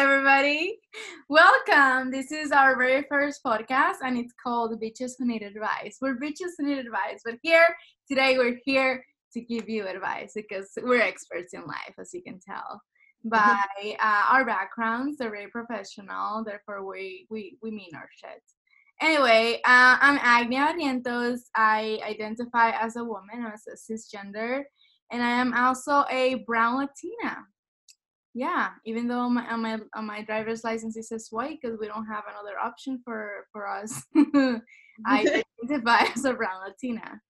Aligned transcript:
everybody. 0.00 0.78
Welcome. 1.28 2.10
This 2.10 2.32
is 2.32 2.52
our 2.52 2.74
very 2.78 3.04
first 3.10 3.44
podcast, 3.44 3.96
and 4.02 4.16
it's 4.16 4.32
called 4.42 4.80
Bitches 4.80 5.12
Who 5.18 5.26
Need 5.26 5.42
Advice. 5.42 5.98
We're 6.00 6.16
bitches 6.16 6.52
who 6.56 6.64
need 6.64 6.78
advice, 6.78 7.20
but 7.22 7.34
here 7.42 7.66
today 8.08 8.38
we're 8.38 8.58
here 8.64 9.04
to 9.34 9.42
give 9.42 9.68
you 9.68 9.86
advice 9.86 10.32
because 10.34 10.70
we're 10.82 11.02
experts 11.02 11.52
in 11.52 11.66
life, 11.66 11.92
as 11.98 12.14
you 12.14 12.22
can 12.22 12.40
tell 12.40 12.80
by 13.24 13.62
uh, 14.00 14.24
our 14.30 14.46
backgrounds. 14.46 15.18
They're 15.18 15.30
very 15.30 15.48
professional, 15.48 16.44
therefore 16.44 16.86
we 16.86 17.26
we 17.28 17.58
we 17.62 17.70
mean 17.70 17.90
our 17.94 18.08
shit. 18.16 18.42
Anyway, 19.02 19.60
uh, 19.66 19.98
I'm 20.00 20.18
Agnia 20.22 20.72
Arientos. 20.72 21.40
I 21.54 22.00
identify 22.08 22.70
as 22.70 22.96
a 22.96 23.04
woman, 23.04 23.52
as 23.52 23.64
a 23.66 23.76
cisgender, 23.76 24.62
and 25.12 25.22
I 25.22 25.30
am 25.30 25.52
also 25.52 26.06
a 26.10 26.36
brown 26.46 26.78
Latina. 26.78 27.44
Yeah, 28.34 28.68
even 28.86 29.08
though 29.08 29.28
my 29.28 29.46
on 29.50 29.62
my 29.62 29.78
on 29.94 30.06
my 30.06 30.22
driver's 30.22 30.62
license 30.62 30.96
it 30.96 31.04
says 31.04 31.28
white 31.30 31.58
because 31.60 31.78
we 31.80 31.88
don't 31.88 32.06
have 32.06 32.24
another 32.28 32.58
option 32.62 33.00
for 33.04 33.46
for 33.52 33.68
us. 33.68 34.02
I 35.06 35.42
identify 35.68 36.04
as 36.14 36.24
a 36.24 36.34
brown 36.34 36.60
Latina. 36.66 37.20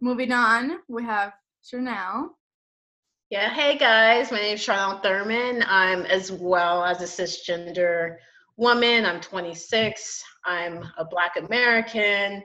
Moving 0.00 0.32
on, 0.32 0.78
we 0.88 1.04
have 1.04 1.32
Chanel. 1.62 2.36
Yeah, 3.30 3.52
hey 3.52 3.76
guys, 3.76 4.32
my 4.32 4.38
name 4.38 4.54
is 4.54 4.62
Charlotte 4.62 5.02
Thurman. 5.02 5.62
I'm 5.66 6.02
as 6.06 6.32
well 6.32 6.84
as 6.84 7.02
a 7.02 7.04
cisgender 7.04 8.16
woman. 8.56 9.04
I'm 9.04 9.20
26. 9.20 10.24
I'm 10.46 10.82
a 10.96 11.04
Black 11.04 11.36
American. 11.36 12.42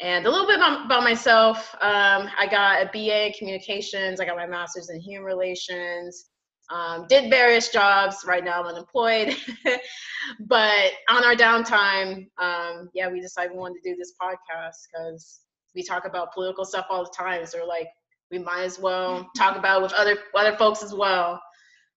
And 0.00 0.26
a 0.26 0.30
little 0.30 0.46
bit 0.46 0.56
about, 0.56 0.86
about 0.86 1.04
myself 1.04 1.74
um, 1.80 2.28
I 2.38 2.48
got 2.50 2.82
a 2.82 2.86
BA 2.86 3.26
in 3.26 3.32
communications, 3.34 4.18
I 4.18 4.24
got 4.24 4.36
my 4.36 4.46
master's 4.46 4.90
in 4.90 5.00
human 5.00 5.24
relations. 5.24 6.30
Um, 6.70 7.06
did 7.08 7.30
various 7.30 7.68
jobs. 7.68 8.24
Right 8.26 8.44
now, 8.44 8.62
I'm 8.62 8.66
unemployed. 8.66 9.36
but 10.40 10.92
on 11.10 11.24
our 11.24 11.34
downtime, 11.34 12.28
um, 12.38 12.90
yeah, 12.94 13.10
we 13.10 13.20
decided 13.20 13.52
we 13.52 13.58
wanted 13.58 13.82
to 13.82 13.90
do 13.90 13.96
this 13.96 14.14
podcast 14.20 14.88
because 14.90 15.40
we 15.74 15.82
talk 15.82 16.06
about 16.06 16.32
political 16.32 16.64
stuff 16.64 16.86
all 16.88 17.04
the 17.04 17.14
time. 17.16 17.44
So, 17.46 17.66
like, 17.66 17.88
we 18.30 18.38
might 18.38 18.64
as 18.64 18.78
well 18.78 19.28
talk 19.36 19.56
about 19.56 19.82
with 19.82 19.92
other 19.92 20.16
other 20.34 20.56
folks 20.56 20.82
as 20.82 20.94
well. 20.94 21.40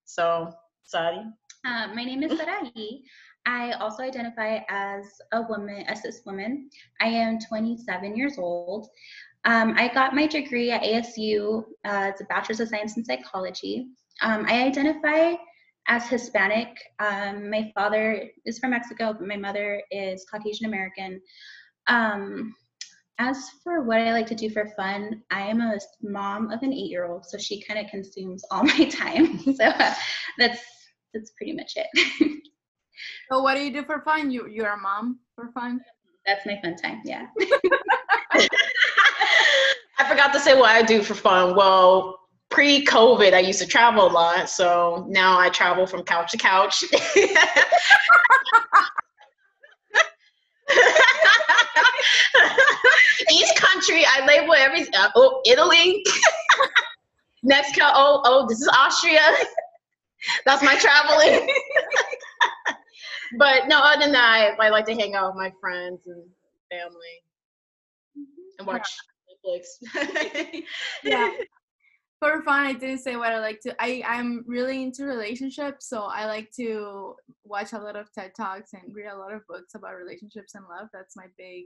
So, 0.06 0.52
Sadi. 0.84 1.22
Uh, 1.66 1.88
my 1.94 2.04
name 2.04 2.24
is 2.24 2.38
Sarai. 2.38 3.04
I 3.46 3.72
also 3.74 4.04
identify 4.04 4.60
as 4.68 5.06
a 5.32 5.42
woman, 5.42 5.86
a 5.88 5.96
cis 5.96 6.22
woman. 6.26 6.70
I 7.00 7.08
am 7.08 7.40
27 7.40 8.18
years 8.18 8.38
old. 8.38 8.90
Um, 9.46 9.74
I 9.78 9.88
got 9.94 10.14
my 10.14 10.28
degree 10.28 10.72
at 10.72 10.84
ASU. 10.84 11.64
Uh, 11.86 12.10
it's 12.10 12.20
a 12.20 12.26
Bachelor's 12.26 12.60
of 12.60 12.68
Science 12.68 12.98
in 12.98 13.06
Psychology. 13.06 13.88
Um, 14.22 14.46
I 14.48 14.64
identify 14.64 15.36
as 15.88 16.08
Hispanic. 16.08 16.70
Um, 17.00 17.50
my 17.50 17.72
father 17.74 18.30
is 18.46 18.60
from 18.60 18.72
Mexico, 18.72 19.14
but 19.14 19.28
my 19.28 19.38
mother 19.38 19.82
is 19.92 20.26
Caucasian 20.30 20.66
American. 20.66 21.22
Um, 21.88 22.54
as 23.20 23.50
for 23.64 23.82
what 23.82 24.00
I 24.00 24.12
like 24.12 24.28
to 24.28 24.36
do 24.36 24.50
for 24.50 24.68
fun, 24.76 25.24
I 25.32 25.42
am 25.42 25.62
a 25.62 25.80
mom 26.02 26.52
of 26.52 26.62
an 26.62 26.72
eight-year-old, 26.74 27.26
so 27.26 27.38
she 27.38 27.64
kind 27.64 27.80
of 27.80 27.90
consumes 27.90 28.44
all 28.52 28.64
my 28.78 28.86
time. 28.90 29.40
so 29.40 29.66
uh, 29.66 29.94
that's 30.38 30.62
that's 31.14 31.32
pretty 31.32 31.54
much 31.54 31.74
it. 31.76 31.88
so 33.32 33.42
what 33.42 33.56
do 33.56 33.62
you 33.62 33.72
do 33.72 33.84
for 33.84 34.02
fun? 34.02 34.30
You 34.30 34.48
you're 34.48 34.74
a 34.74 34.78
mom 34.78 35.20
for 35.36 35.52
fun? 35.54 35.80
That's 36.26 36.46
my 36.46 36.60
fun 36.62 36.76
time. 36.76 37.02
Yeah. 37.06 37.28
I 40.00 40.08
forgot 40.08 40.34
to 40.34 40.40
say 40.40 40.54
what 40.54 40.70
I 40.70 40.84
do 40.84 41.02
for 41.02 41.16
fun. 41.16 41.56
Well, 41.56 42.20
pre-COVID, 42.50 43.34
I 43.34 43.40
used 43.40 43.60
to 43.60 43.68
travel 43.68 44.08
a 44.08 44.12
lot, 44.12 44.50
so 44.50 45.06
now 45.10 45.38
I 45.40 45.50
travel 45.50 45.86
from 45.86 46.04
couch 46.04 46.32
to 46.32 46.38
couch. 46.38 46.84
Each 53.32 53.56
country, 53.56 54.06
I 54.06 54.26
label 54.26 54.54
every. 54.54 54.82
Uh, 54.94 55.10
oh, 55.16 55.42
Italy. 55.46 56.04
Next, 57.44 57.78
oh, 57.82 58.22
oh, 58.26 58.48
this 58.48 58.60
is 58.62 58.70
Austria. 58.78 59.22
That's 60.46 60.64
my 60.64 60.76
traveling. 60.76 61.50
but 63.38 63.68
no, 63.68 63.80
other 63.80 64.02
than 64.02 64.12
that, 64.14 64.56
I, 64.60 64.68
I, 64.68 64.70
like 64.70 64.86
to 64.88 64.96
hang 64.96 65.16
out 65.16 65.34
with 65.34 65.42
my 65.42 65.52
friends 65.62 66.08
and 66.08 66.24
family 66.72 67.22
and 68.58 68.68
watch 68.68 68.90
yeah. 69.46 70.02
Netflix. 70.04 70.64
yeah. 71.04 71.32
For 72.20 72.42
fun, 72.42 72.66
I 72.66 72.74
didn't 72.74 73.00
say 73.00 73.16
what 73.16 73.32
I 73.32 73.40
like 73.40 73.60
to. 73.62 73.76
I 73.80 74.02
I'm 74.06 74.44
really 74.48 74.82
into 74.82 75.06
relationships, 75.06 75.88
so 75.88 76.04
I 76.04 76.26
like 76.26 76.52
to 76.56 77.14
watch 77.44 77.74
a 77.74 77.78
lot 77.80 77.96
of 77.96 78.12
TED 78.12 78.32
talks 78.36 78.74
and 78.74 78.96
read 78.96 79.08
a 79.08 79.18
lot 79.18 79.34
of 79.34 79.46
books 79.48 79.76
about 79.76 79.96
relationships 79.96 80.56
and 80.56 80.66
love. 80.68 80.88
That's 80.92 81.16
my 81.16 81.26
big 81.38 81.66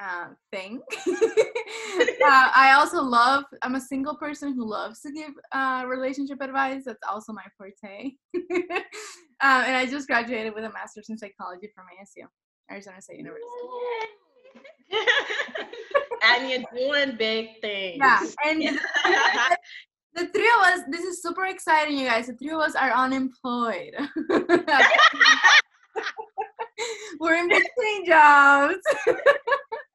uh, 0.00 0.28
thing. 0.52 0.80
uh, 1.08 2.48
I 2.54 2.74
also 2.78 3.02
love, 3.02 3.44
I'm 3.62 3.74
a 3.74 3.80
single 3.80 4.16
person 4.16 4.54
who 4.54 4.68
loves 4.68 5.00
to 5.00 5.12
give 5.12 5.32
uh, 5.52 5.84
relationship 5.86 6.40
advice. 6.40 6.82
That's 6.86 7.02
also 7.08 7.32
my 7.32 7.44
forte. 7.56 8.12
um, 8.34 8.42
and 9.42 9.76
I 9.76 9.86
just 9.86 10.06
graduated 10.06 10.54
with 10.54 10.64
a 10.64 10.72
master's 10.72 11.08
in 11.10 11.18
psychology 11.18 11.70
from 11.74 11.86
ASU, 12.00 12.26
Arizona 12.70 13.00
State 13.02 13.18
University. 13.18 13.46
and 16.22 16.50
you're 16.50 16.64
doing 16.74 17.16
big 17.16 17.60
things. 17.60 17.98
Yeah. 18.00 18.20
And 18.46 18.62
the, 18.62 18.78
the 20.14 20.26
three 20.28 20.50
of 20.58 20.62
us, 20.66 20.80
this 20.90 21.04
is 21.04 21.22
super 21.22 21.46
exciting, 21.46 21.98
you 21.98 22.06
guys. 22.06 22.26
The 22.26 22.34
three 22.34 22.50
of 22.50 22.60
us 22.60 22.74
are 22.74 22.90
unemployed. 22.90 23.94
We're 27.20 27.34
in 27.34 27.48
between 27.48 28.06
jobs. 28.06 28.76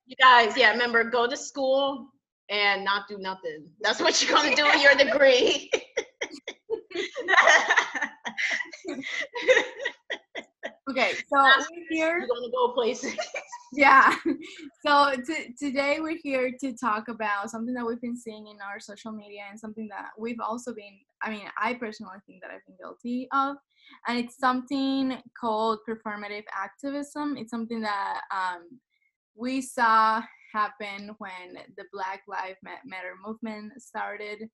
You 0.06 0.16
guys, 0.22 0.56
yeah, 0.56 0.72
remember, 0.72 1.03
go 1.03 1.28
to 1.28 1.36
school 1.36 2.09
and 2.50 2.86
not 2.86 3.08
do 3.08 3.18
nothing. 3.18 3.68
That's 3.82 4.00
what 4.00 4.22
you're 4.22 4.32
gonna 4.32 4.56
do 4.56 4.66
with 4.66 4.82
your 4.84 4.96
degree. 4.96 5.72
Okay, 10.90 11.12
so 11.28 11.38
we're 11.72 11.85
here. 11.90 12.18
You're 12.19 12.28
gonna 12.28 12.51
go 12.51 12.73
places. 12.73 13.16
yeah. 13.73 14.16
So 14.85 15.16
t- 15.25 15.56
today 15.57 15.97
we're 16.00 16.19
here 16.22 16.51
to 16.62 16.73
talk 16.73 17.07
about 17.07 17.50
something 17.50 17.73
that 17.73 17.84
we've 17.84 18.01
been 18.01 18.16
seeing 18.16 18.46
in 18.46 18.57
our 18.62 18.79
social 18.79 19.12
media 19.12 19.41
and 19.50 19.59
something 19.59 19.88
that 19.88 20.09
we've 20.16 20.40
also 20.40 20.75
been. 20.75 21.00
I 21.23 21.31
mean, 21.31 21.47
I 21.57 21.73
personally 21.73 22.18
think 22.28 22.44
that 22.44 22.51
I've 22.51 22.63
been 22.68 22.75
guilty 22.79 23.28
of, 23.34 23.56
and 24.07 24.19
it's 24.19 24.38
something 24.38 25.18
called 25.40 25.79
performative 25.90 26.44
activism. 26.53 27.35
It's 27.35 27.50
something 27.50 27.81
that 27.81 28.22
um, 28.31 28.79
we 29.35 29.59
saw 29.59 30.22
happen 30.53 31.16
when 31.17 31.56
the 31.78 31.85
Black 31.91 32.22
Lives 32.28 32.59
Matter 32.63 33.16
movement 33.25 33.73
started 33.81 34.50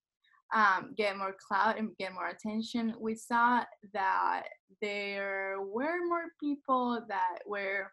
um, 0.53 0.93
get 0.97 1.17
more 1.17 1.35
clout 1.47 1.77
and 1.77 1.95
get 1.97 2.13
more 2.13 2.27
attention. 2.27 2.93
We 2.99 3.15
saw 3.15 3.63
that 3.93 4.43
there 4.81 5.57
were 5.61 6.05
more 6.07 6.25
people 6.39 7.03
that 7.07 7.39
were 7.45 7.91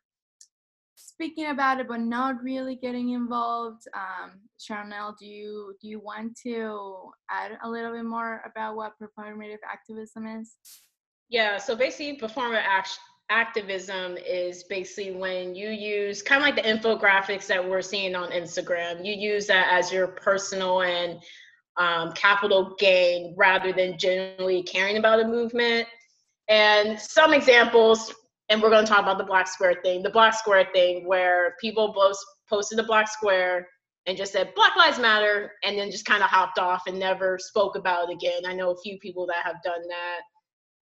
speaking 0.95 1.47
about 1.47 1.79
it 1.79 1.87
but 1.87 2.01
not 2.01 2.43
really 2.43 2.75
getting 2.75 3.11
involved. 3.11 3.83
Um, 3.95 4.33
do 5.19 5.27
you 5.27 5.75
do 5.81 5.89
you 5.89 6.01
want 6.01 6.37
to 6.43 7.11
add 7.31 7.53
a 7.63 7.71
little 7.71 7.93
bit 7.93 8.05
more 8.05 8.43
about 8.45 8.77
what 8.77 8.95
performative 9.01 9.59
activism 9.71 10.27
is? 10.27 10.57
Yeah, 11.29 11.59
so 11.59 11.77
basically, 11.77 12.19
performative 12.19 12.65
act- 12.65 12.99
activism 13.31 14.17
is 14.17 14.65
basically 14.65 15.13
when 15.13 15.55
you 15.55 15.69
use 15.69 16.23
kind 16.23 16.43
of 16.43 16.47
like 16.47 16.57
the 16.57 16.69
infographics 16.69 17.47
that 17.47 17.67
we're 17.67 17.83
seeing 17.83 18.17
on 18.17 18.31
Instagram. 18.31 19.05
You 19.05 19.13
use 19.15 19.47
that 19.47 19.69
as 19.71 19.93
your 19.93 20.09
personal 20.09 20.83
and 20.83 21.21
um, 21.79 22.13
capital 22.13 22.75
gain 22.79 23.35
rather 23.37 23.73
than 23.73 23.99
generally 23.99 24.63
caring 24.63 24.97
about 24.97 25.21
a 25.21 25.25
movement. 25.27 25.87
And 26.49 26.99
some 26.99 27.33
examples, 27.33 28.13
and 28.49 28.61
we're 28.63 28.71
going 28.71 28.85
to 28.85 28.91
talk 28.91 29.03
about 29.03 29.19
the 29.19 29.25
black 29.25 29.49
square 29.49 29.77
thing, 29.83 30.03
the 30.03 30.11
black 30.11 30.35
square 30.35 30.69
thing, 30.73 31.07
where 31.07 31.55
people 31.61 31.93
both 31.93 32.17
posted 32.49 32.79
the 32.79 32.85
black 32.85 33.09
square 33.09 33.69
and 34.07 34.17
just 34.17 34.33
said 34.33 34.55
Black 34.55 34.75
Lives 34.75 34.99
Matter, 34.99 35.53
and 35.63 35.79
then 35.79 35.91
just 35.91 36.07
kind 36.07 36.23
of 36.23 36.31
hopped 36.31 36.59
off 36.59 36.85
and 36.87 36.99
never 36.99 37.39
spoke 37.39 37.77
about 37.77 38.09
it 38.09 38.15
again. 38.15 38.47
I 38.47 38.55
know 38.55 38.71
a 38.71 38.81
few 38.81 38.99
people 39.01 39.27
that 39.27 39.45
have 39.45 39.57
done 39.63 39.83
that 39.87 40.21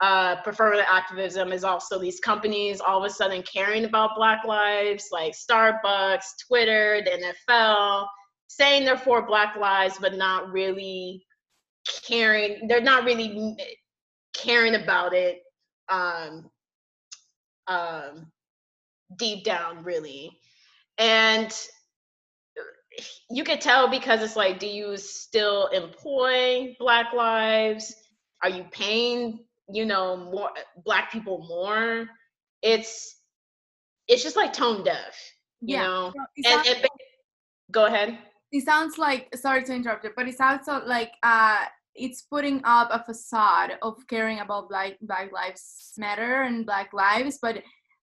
uh, 0.01 0.43
performative 0.43 0.85
activism 0.87 1.53
is 1.53 1.65
also 1.65 1.99
these 1.99 2.21
companies 2.21 2.81
all 2.81 3.03
of 3.03 3.11
a 3.11 3.13
sudden 3.13 3.43
caring 3.43 3.85
about 3.85 4.17
Black 4.17 4.45
lives, 4.45 5.09
like 5.11 5.33
Starbucks, 5.33 6.25
Twitter, 6.47 7.01
the 7.05 7.33
NFL, 7.51 8.07
saying 8.49 8.85
they're 8.85 8.97
for 8.97 9.27
Black 9.27 9.57
lives, 9.57 9.99
but 10.01 10.15
not 10.15 10.51
really 10.53 11.25
caring. 12.07 12.69
They're 12.69 12.81
not 12.81 13.05
really 13.05 13.57
caring 14.35 14.75
about 14.75 15.15
it 15.15 15.41
um, 15.89 16.51
um, 17.67 18.33
deep 19.19 19.45
down, 19.45 19.85
really. 19.85 20.39
And 20.99 21.53
you 23.31 23.45
could 23.45 23.61
tell 23.61 23.89
because 23.89 24.23
it's 24.23 24.37
like, 24.37 24.59
do 24.59 24.67
you 24.67 24.97
still 24.97 25.67
employ 25.69 26.75
Black 26.79 27.13
lives? 27.13 27.95
Are 28.43 28.51
you 28.51 28.65
paying 28.71 29.41
you 29.73 29.85
know 29.85 30.17
more 30.17 30.51
black 30.85 31.11
people 31.11 31.45
more 31.49 32.07
it's 32.63 33.21
it's 34.09 34.23
just 34.23 34.37
like 34.37 34.53
tone 34.53 34.85
deaf 34.85 35.17
you 35.65 35.77
Yeah. 35.77 35.85
know 35.85 36.13
It 36.37 36.47
and, 36.47 36.67
and 36.67 36.87
go 37.71 37.87
ahead 37.87 38.19
it 38.53 38.65
sounds 38.65 38.99
like 38.99 39.35
sorry 39.37 39.65
to 39.65 39.75
interrupt 39.75 40.05
you, 40.05 40.11
but 40.17 40.29
it 40.29 40.37
sounds 40.37 40.67
like 40.87 41.13
uh 41.23 41.65
it's 41.95 42.23
putting 42.23 42.61
up 42.65 42.89
a 42.93 43.03
facade 43.05 43.73
of 43.83 43.97
caring 44.09 44.41
about 44.41 44.69
black 44.69 44.95
black 45.01 45.33
lives 45.33 45.93
matter 45.99 46.43
and 46.43 46.67
black 46.67 46.93
lives, 46.93 47.39
but 47.41 47.63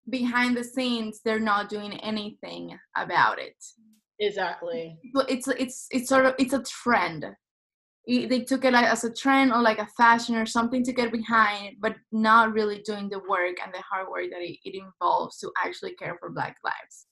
behind 0.09 0.57
the 0.57 0.63
scenes 0.63 1.21
they're 1.23 1.39
not 1.39 1.69
doing 1.69 1.93
anything 2.01 2.77
about 2.97 3.37
it. 3.39 3.55
exactly 4.19 4.97
But 5.13 5.29
it's 5.29 5.47
it's 5.47 5.87
it's 5.91 6.09
sort 6.09 6.25
of 6.25 6.35
it's 6.39 6.53
a 6.53 6.63
trend. 6.63 7.25
I- 8.09 8.25
They 8.29 8.41
took 8.41 8.65
it 8.65 8.73
like 8.73 8.85
as 8.87 9.03
a 9.03 9.13
trend 9.13 9.51
or 9.53 9.61
like 9.61 9.79
a 9.79 9.87
fashion 9.97 10.35
or 10.35 10.45
something 10.47 10.83
to 10.85 10.93
get 10.93 11.11
behind, 11.11 11.77
but 11.79 11.95
not 12.11 12.53
really 12.53 12.81
doing 12.83 13.09
the 13.09 13.19
work 13.19 13.57
and 13.63 13.73
the 13.73 13.81
hard 13.89 14.07
work 14.09 14.25
that 14.31 14.41
it, 14.41 14.57
it 14.65 14.75
involves 14.75 15.37
to 15.39 15.51
actually 15.63 15.93
care 15.95 16.17
for 16.19 16.29
Black 16.31 16.57
lives. 16.63 17.05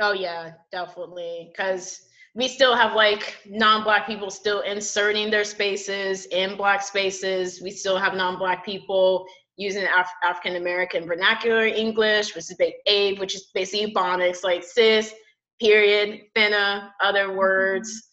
oh 0.00 0.12
yeah 0.12 0.52
definitely 0.70 1.50
because 1.52 2.00
we 2.34 2.48
still 2.48 2.74
have 2.74 2.94
like 2.94 3.38
non-black 3.46 4.06
people 4.06 4.30
still 4.30 4.60
inserting 4.62 5.30
their 5.30 5.44
spaces 5.44 6.26
in 6.26 6.56
black 6.56 6.82
spaces. 6.82 7.60
We 7.62 7.70
still 7.70 7.98
have 7.98 8.14
non-black 8.14 8.64
people 8.64 9.26
using 9.58 9.84
Af- 9.84 10.08
african 10.24 10.56
american 10.56 11.06
vernacular 11.06 11.66
english 11.66 12.34
which 12.34 12.44
is 12.50 12.56
AAVE 12.88 13.20
which 13.20 13.34
is 13.34 13.50
basically 13.54 13.92
ebonics 13.92 14.42
like 14.42 14.64
cis 14.64 15.12
period 15.60 16.22
finna 16.34 16.88
other 17.02 17.36
words 17.36 18.08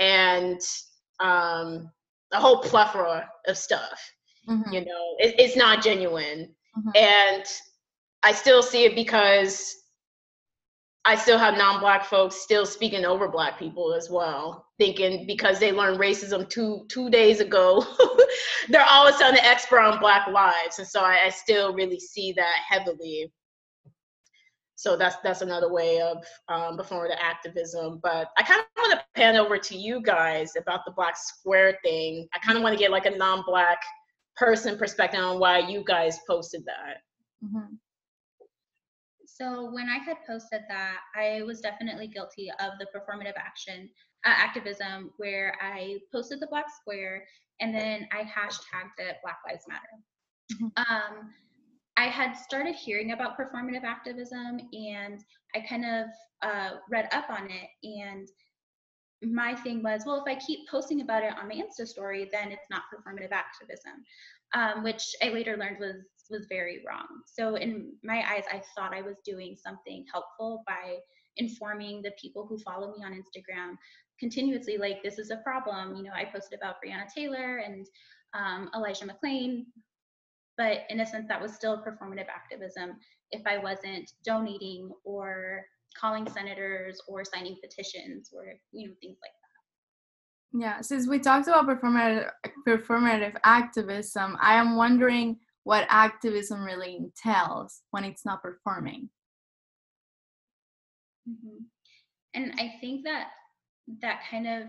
and 0.00 0.60
um 1.20 1.88
a 2.32 2.40
whole 2.40 2.58
plethora 2.58 3.28
of 3.46 3.56
stuff 3.56 4.00
Mhm, 4.48 4.72
you 4.72 4.80
know? 4.84 5.04
It, 5.18 5.36
it's 5.38 5.56
not 5.56 5.80
genuine. 5.82 6.54
Mhm. 6.76 6.96
and 6.96 7.44
i 8.24 8.32
still 8.32 8.62
see 8.62 8.84
it 8.84 8.94
because 8.96 9.76
i 11.04 11.14
still 11.14 11.38
have 11.38 11.56
non-black 11.56 12.04
folks 12.04 12.36
still 12.36 12.66
speaking 12.66 13.04
over 13.04 13.28
black 13.28 13.58
people 13.58 13.94
as 13.94 14.10
well 14.10 14.66
thinking 14.78 15.26
because 15.26 15.58
they 15.58 15.72
learned 15.72 15.98
racism 15.98 16.48
two 16.48 16.84
two 16.88 17.10
days 17.10 17.40
ago 17.40 17.84
they're 18.68 18.84
all 18.84 19.06
of 19.06 19.14
a 19.14 19.18
sudden 19.18 19.38
an 19.38 19.44
expert 19.44 19.80
on 19.80 20.00
black 20.00 20.28
lives. 20.28 20.78
And 20.78 20.86
so 20.86 21.00
I, 21.00 21.26
I 21.26 21.30
still 21.30 21.74
really 21.74 21.98
see 21.98 22.32
that 22.32 22.56
heavily. 22.68 23.32
So 24.76 24.96
that's 24.96 25.16
that's 25.22 25.42
another 25.42 25.70
way 25.70 26.00
of 26.00 26.24
um, 26.48 26.76
the 26.76 27.16
activism. 27.20 28.00
But 28.02 28.28
i 28.38 28.42
kind 28.42 28.60
of 28.60 28.66
want 28.78 28.98
to 28.98 29.04
pan 29.14 29.36
over 29.36 29.58
to 29.58 29.76
you 29.76 30.00
guys 30.00 30.52
about 30.56 30.80
the 30.86 30.92
black 30.92 31.16
square 31.16 31.78
thing. 31.84 32.26
I 32.34 32.38
kind 32.38 32.56
of 32.56 32.62
want 32.62 32.74
to 32.74 32.78
get 32.78 32.90
like 32.90 33.06
a 33.06 33.16
non-black 33.16 33.78
person 34.36 34.78
perspective 34.78 35.20
on 35.20 35.38
why 35.38 35.58
you 35.58 35.84
guys 35.84 36.18
posted 36.26 36.64
that. 36.64 37.02
Mhm. 37.44 37.76
So 39.40 39.70
when 39.72 39.88
I 39.88 39.96
had 39.96 40.18
posted 40.26 40.60
that, 40.68 40.98
I 41.16 41.42
was 41.42 41.60
definitely 41.60 42.08
guilty 42.08 42.50
of 42.60 42.72
the 42.78 42.86
performative 42.94 43.36
action 43.36 43.88
uh, 44.26 44.34
activism 44.36 45.12
where 45.16 45.56
I 45.62 45.98
posted 46.12 46.40
the 46.40 46.46
black 46.48 46.66
square 46.82 47.24
and 47.60 47.74
then 47.74 48.06
I 48.12 48.22
hashtagged 48.22 48.98
it 48.98 49.16
Black 49.22 49.38
Lives 49.46 49.64
Matter. 49.66 49.80
Mhm. 50.52 50.72
Um, 50.76 51.34
I 51.96 52.04
had 52.04 52.34
started 52.34 52.74
hearing 52.74 53.12
about 53.12 53.38
performative 53.38 53.84
activism 53.84 54.60
and 54.72 55.24
I 55.54 55.60
kind 55.60 55.86
of 55.86 56.06
uh, 56.42 56.76
read 56.90 57.08
up 57.12 57.30
on 57.30 57.50
it 57.50 57.70
and 57.82 58.28
my 59.22 59.54
thing 59.54 59.82
was, 59.82 60.02
well, 60.06 60.22
if 60.24 60.26
I 60.26 60.38
keep 60.38 60.68
posting 60.68 61.00
about 61.02 61.22
it 61.22 61.34
on 61.38 61.48
my 61.48 61.54
Insta 61.54 61.86
story, 61.86 62.28
then 62.32 62.50
it's 62.52 62.70
not 62.70 62.82
performative 62.92 63.32
activism, 63.32 64.04
um, 64.54 64.82
which 64.82 65.14
I 65.22 65.28
later 65.28 65.56
learned 65.56 65.78
was 65.78 65.96
was 66.30 66.46
very 66.48 66.82
wrong. 66.86 67.08
So 67.26 67.56
in 67.56 67.92
my 68.04 68.22
eyes, 68.30 68.44
I 68.50 68.62
thought 68.76 68.94
I 68.94 69.02
was 69.02 69.16
doing 69.24 69.56
something 69.56 70.04
helpful 70.12 70.62
by 70.66 70.98
informing 71.36 72.02
the 72.02 72.12
people 72.20 72.46
who 72.46 72.58
follow 72.58 72.94
me 72.96 73.04
on 73.04 73.12
Instagram 73.12 73.76
continuously, 74.20 74.78
like 74.78 75.02
this 75.02 75.18
is 75.18 75.30
a 75.30 75.38
problem. 75.38 75.96
You 75.96 76.04
know, 76.04 76.12
I 76.14 76.26
posted 76.26 76.58
about 76.58 76.76
Breonna 76.76 77.12
Taylor 77.12 77.58
and 77.58 77.86
um, 78.34 78.70
Elijah 78.76 79.06
McClain, 79.06 79.64
but 80.56 80.82
in 80.88 81.00
a 81.00 81.06
sense, 81.06 81.26
that 81.28 81.40
was 81.40 81.52
still 81.52 81.82
performative 81.82 82.28
activism 82.28 82.96
if 83.32 83.42
I 83.46 83.58
wasn't 83.58 84.12
donating 84.24 84.90
or 85.04 85.64
calling 85.98 86.28
senators 86.28 87.00
or 87.08 87.24
signing 87.24 87.56
petitions 87.62 88.30
or 88.34 88.54
you 88.72 88.88
know 88.88 88.94
things 89.00 89.18
like 89.22 89.32
that. 89.32 90.62
Yeah, 90.62 90.80
since 90.80 91.06
we 91.06 91.18
talked 91.18 91.48
about 91.48 91.66
performative 91.66 92.30
performative 92.66 93.36
activism, 93.44 94.36
I 94.40 94.54
am 94.54 94.76
wondering 94.76 95.38
what 95.64 95.86
activism 95.88 96.64
really 96.64 96.96
entails 96.96 97.82
when 97.90 98.04
it's 98.04 98.24
not 98.24 98.42
performing. 98.42 99.10
Mhm. 101.28 101.66
And 102.34 102.54
I 102.58 102.76
think 102.80 103.04
that 103.04 103.32
that 104.00 104.22
kind 104.30 104.46
of 104.46 104.68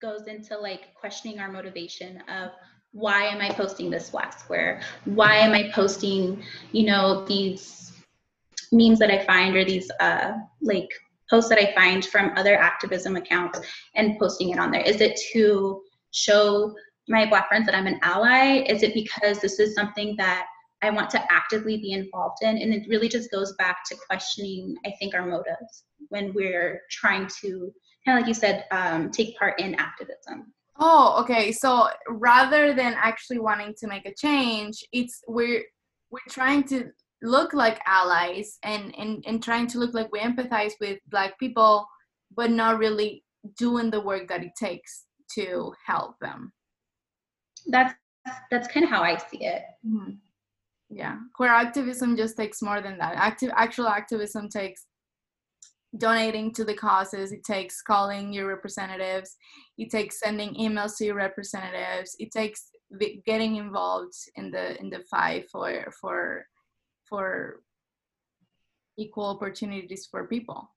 goes 0.00 0.26
into 0.26 0.56
like 0.56 0.94
questioning 0.94 1.40
our 1.40 1.50
motivation 1.50 2.22
of 2.22 2.52
why 2.92 3.24
am 3.24 3.40
I 3.40 3.50
posting 3.50 3.90
this 3.90 4.10
black 4.10 4.38
square? 4.38 4.80
Why 5.04 5.36
am 5.36 5.52
I 5.52 5.70
posting, 5.72 6.42
you 6.72 6.86
know, 6.86 7.24
these 7.24 7.89
memes 8.72 8.98
that 8.98 9.10
I 9.10 9.24
find 9.24 9.56
or 9.56 9.64
these 9.64 9.90
uh 10.00 10.32
like 10.62 10.88
posts 11.30 11.48
that 11.48 11.58
I 11.58 11.72
find 11.74 12.04
from 12.04 12.32
other 12.36 12.56
activism 12.56 13.16
accounts 13.16 13.60
and 13.94 14.18
posting 14.18 14.50
it 14.50 14.58
on 14.58 14.70
there? 14.70 14.82
Is 14.82 15.00
it 15.00 15.18
to 15.32 15.82
show 16.10 16.74
my 17.08 17.26
black 17.26 17.48
friends 17.48 17.66
that 17.66 17.74
I'm 17.74 17.86
an 17.86 18.00
ally? 18.02 18.64
Is 18.68 18.82
it 18.82 18.94
because 18.94 19.40
this 19.40 19.58
is 19.60 19.74
something 19.74 20.16
that 20.16 20.46
I 20.82 20.90
want 20.90 21.10
to 21.10 21.32
actively 21.32 21.76
be 21.76 21.92
involved 21.92 22.38
in? 22.42 22.58
And 22.58 22.74
it 22.74 22.88
really 22.88 23.08
just 23.08 23.30
goes 23.30 23.54
back 23.58 23.78
to 23.88 23.96
questioning, 24.06 24.74
I 24.84 24.92
think, 24.98 25.14
our 25.14 25.26
motives 25.26 25.84
when 26.08 26.32
we're 26.34 26.82
trying 26.90 27.28
to, 27.42 27.72
kind 28.04 28.18
of 28.18 28.22
like 28.22 28.26
you 28.26 28.34
said, 28.34 28.64
um, 28.70 29.10
take 29.10 29.36
part 29.38 29.60
in 29.60 29.74
activism. 29.74 30.52
Oh, 30.78 31.20
okay. 31.20 31.52
So 31.52 31.88
rather 32.08 32.72
than 32.72 32.94
actually 32.96 33.38
wanting 33.38 33.74
to 33.80 33.86
make 33.86 34.06
a 34.06 34.14
change, 34.14 34.82
it's 34.92 35.22
we're 35.28 35.64
we're 36.10 36.18
trying 36.28 36.64
to 36.64 36.90
look 37.22 37.52
like 37.52 37.80
allies 37.86 38.58
and 38.62 38.94
and 38.96 39.24
and 39.26 39.42
trying 39.42 39.66
to 39.68 39.78
look 39.78 39.94
like 39.94 40.10
we 40.12 40.20
empathize 40.20 40.72
with 40.80 40.98
black 41.08 41.38
people, 41.38 41.86
but 42.34 42.50
not 42.50 42.78
really 42.78 43.24
doing 43.58 43.90
the 43.90 44.00
work 44.00 44.28
that 44.28 44.42
it 44.42 44.52
takes 44.58 45.06
to 45.34 45.72
help 45.86 46.16
them. 46.20 46.52
That's 47.66 47.94
that's 48.50 48.68
kind 48.68 48.84
of 48.84 48.90
how 48.90 49.02
I 49.02 49.16
see 49.16 49.44
it. 49.44 49.62
Mhm. 49.86 50.18
Yeah, 50.90 51.18
queer 51.34 51.50
activism 51.50 52.16
just 52.16 52.36
takes 52.36 52.62
more 52.62 52.80
than 52.80 52.98
that. 52.98 53.14
Active, 53.16 53.50
actual 53.54 53.86
activism 53.86 54.48
takes 54.48 54.86
donating 55.98 56.52
to 56.54 56.64
the 56.64 56.74
causes. 56.74 57.32
It 57.32 57.44
takes 57.44 57.82
calling 57.82 58.32
your 58.32 58.48
representatives. 58.48 59.36
It 59.78 59.90
takes 59.90 60.20
sending 60.20 60.54
emails 60.54 60.96
to 60.98 61.04
your 61.04 61.14
representatives. 61.14 62.16
It 62.18 62.32
takes 62.32 62.70
getting 63.24 63.56
involved 63.56 64.14
in 64.34 64.50
the 64.50 64.78
in 64.80 64.90
the 64.90 65.04
fight 65.10 65.48
for 65.50 65.92
for 66.00 66.44
for 67.10 67.60
equal 68.96 69.26
opportunities 69.26 70.06
for 70.06 70.26
people. 70.26 70.70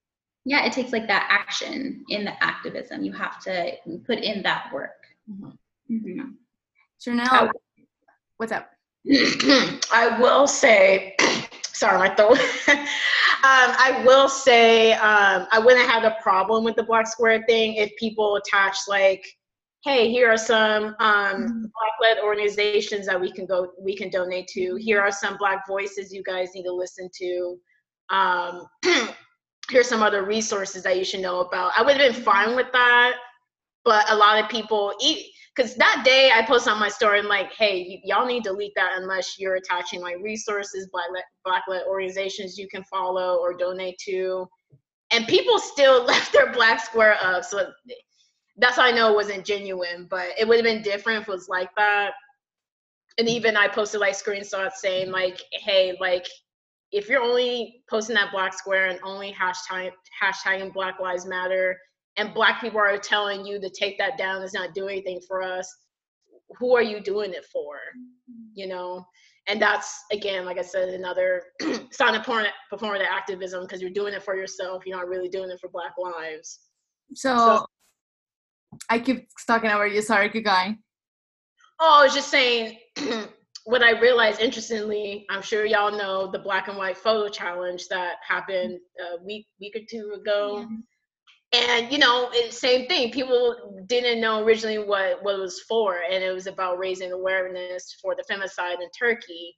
Yeah, 0.46 0.66
it 0.66 0.74
takes 0.74 0.92
like 0.92 1.08
that 1.08 1.28
action 1.30 2.04
in 2.10 2.26
the 2.26 2.44
activism. 2.44 3.04
You 3.04 3.14
have 3.14 3.40
to 3.44 3.78
put 4.06 4.20
in 4.20 4.44
that 4.44 4.74
work. 4.74 5.08
Mhm. 5.32 5.58
Mhm. 5.90 6.36
So 6.98 7.14
now, 7.14 7.50
what's 8.38 8.52
up? 8.52 8.70
I 9.10 10.18
will 10.20 10.48
say, 10.48 11.16
sorry, 11.62 11.98
my 11.98 12.16
throat. 12.16 12.40
um, 12.68 12.88
I 13.44 14.04
will 14.06 14.28
say 14.28 14.94
um, 14.94 15.48
I 15.52 15.60
wouldn't 15.60 15.90
have 15.90 16.04
a 16.04 16.18
problem 16.22 16.64
with 16.64 16.76
the 16.76 16.84
black 16.84 17.08
square 17.08 17.44
thing 17.48 17.76
if 17.76 17.96
people 17.98 18.36
attach 18.36 18.78
like, 18.88 19.26
hey, 19.84 20.10
here 20.10 20.32
are 20.32 20.38
some 20.38 20.96
um, 21.00 21.72
black-led 21.74 22.24
organizations 22.24 23.06
that 23.06 23.20
we 23.20 23.32
can 23.32 23.46
go, 23.46 23.74
we 23.80 23.96
can 23.96 24.10
donate 24.10 24.48
to. 24.48 24.76
Here 24.76 25.02
are 25.02 25.12
some 25.12 25.38
black 25.38 25.68
voices 25.68 26.14
you 26.14 26.24
guys 26.24 26.50
need 26.56 26.64
to 26.64 26.74
listen 26.74 27.10
to. 27.20 27.58
Um, 28.10 28.66
here's 29.70 29.90
some 29.90 30.02
other 30.02 30.24
resources 30.24 30.84
that 30.84 30.98
you 30.98 31.04
should 31.04 31.20
know 31.20 31.42
about. 31.42 31.74
I 31.76 31.82
would 31.82 31.98
have 31.98 32.14
been 32.14 32.24
fine 32.24 32.56
with 32.56 32.72
that, 32.72 33.16
but 33.84 34.10
a 34.10 34.16
lot 34.16 34.42
of 34.42 34.50
people 34.50 34.94
eat 35.02 35.28
because 35.56 35.76
that 35.76 36.02
day 36.04 36.32
I 36.34 36.44
posted 36.46 36.74
on 36.74 36.80
my 36.80 36.90
story, 36.90 37.20
I'm 37.20 37.28
like, 37.28 37.52
hey, 37.54 38.02
y'all 38.04 38.26
need 38.26 38.44
to 38.46 38.50
delete 38.52 38.74
that 38.76 38.94
unless 38.98 39.38
you're 39.38 39.56
attaching 39.56 40.02
like 40.02 40.16
resources, 40.22 40.90
black-led, 40.92 41.24
black-led 41.46 41.84
organizations 41.88 42.58
you 42.58 42.68
can 42.68 42.84
follow 42.86 43.38
or 43.38 43.54
donate 43.54 43.98
to. 44.06 44.48
And 45.12 45.28
people 45.28 45.60
still 45.60 46.04
left 46.06 46.34
their 46.34 46.52
black 46.54 46.84
square 46.84 47.18
up. 47.22 47.44
So 47.44 47.70
that's 48.58 48.76
how 48.76 48.84
I 48.84 48.92
know 48.92 49.12
it 49.12 49.16
wasn't 49.16 49.46
genuine, 49.46 50.08
but 50.10 50.28
it 50.40 50.48
would 50.48 50.58
have 50.58 50.66
been 50.66 50.82
different 50.82 51.22
if 51.22 51.28
it 51.28 51.32
was 51.32 51.50
like 51.50 51.70
that. 51.76 52.12
And 53.18 53.28
even 53.28 53.56
I 53.58 53.68
posted 53.68 54.02
like 54.02 54.16
screenshots 54.16 54.74
saying 54.76 55.12
like, 55.12 55.42
hey, 55.52 55.96
like 56.00 56.28
if 56.92 57.10
you're 57.10 57.22
only 57.22 57.84
posting 57.90 58.16
that 58.16 58.32
black 58.32 58.54
square 58.54 58.88
and 58.88 59.00
only 59.04 59.34
hashtag 59.34 59.92
hashtagging 60.22 60.74
Black 60.74 61.00
Lives 61.00 61.26
Matter 61.26 61.78
and 62.18 62.34
black 62.34 62.62
people 62.62 62.80
are 62.80 62.98
telling 62.98 63.46
you 63.46 63.60
to 63.60 63.70
take 63.70 63.98
that 63.98 64.18
down 64.18 64.44
it's 64.44 64.54
not 64.54 64.76
doing 64.76 64.98
anything 64.98 65.20
for 65.28 65.42
us 65.42 65.68
who 66.60 66.76
are 66.76 66.84
you 66.84 67.00
doing 67.00 67.32
it 67.32 67.46
for? 67.46 67.76
Mm-hmm. 67.76 68.52
You 68.54 68.68
know? 68.68 69.06
And 69.48 69.62
that's 69.62 70.06
again 70.12 70.46
like 70.46 70.58
i 70.58 70.62
said 70.62 70.90
another 70.90 71.44
sign 71.92 72.16
of 72.16 72.22
performative 72.26 73.08
activism 73.10 73.64
because 73.64 73.82
you're 73.82 73.92
doing 73.92 74.14
it 74.14 74.24
for 74.24 74.38
yourself 74.38 74.84
you're 74.86 74.98
not 74.98 75.10
really 75.10 75.28
doing 75.28 75.50
it 75.50 75.60
for 75.60 75.70
black 75.70 75.94
lives. 75.98 76.60
So, 77.16 77.36
so 77.36 77.66
i 78.90 79.00
keep 79.00 79.28
talking 79.48 79.70
over 79.70 79.88
you 79.88 80.02
sorry 80.02 80.30
keep 80.30 80.46
going 80.46 80.78
oh 81.80 82.00
i 82.02 82.04
was 82.04 82.14
just 82.14 82.30
saying 82.30 82.78
what 83.66 83.82
I 83.82 84.00
realized, 84.00 84.42
interestingly, 84.42 85.26
I'm 85.30 85.42
sure 85.42 85.66
y'all 85.66 85.92
know 85.92 86.30
the 86.30 86.40
black 86.40 86.68
and 86.68 86.78
white 86.78 86.98
photo 86.98 87.30
challenge 87.30 87.88
that 87.88 88.16
happened 88.28 88.80
a 89.00 89.24
week 89.24 89.48
week 89.60 89.76
or 89.76 89.86
two 89.90 90.14
ago. 90.20 90.60
Yeah. 90.60 90.78
And 91.56 91.92
you 91.92 92.00
know, 92.00 92.32
same 92.50 92.88
thing. 92.88 93.12
People 93.12 93.84
didn't 93.88 94.20
know 94.20 94.44
originally 94.44 94.80
what 94.80 95.24
what 95.24 95.36
it 95.36 95.40
was 95.40 95.62
for, 95.62 96.02
and 96.10 96.24
it 96.24 96.34
was 96.34 96.48
about 96.48 96.78
raising 96.78 97.12
awareness 97.12 97.96
for 98.02 98.16
the 98.16 98.24
femicide 98.30 98.82
in 98.82 98.90
Turkey. 98.98 99.56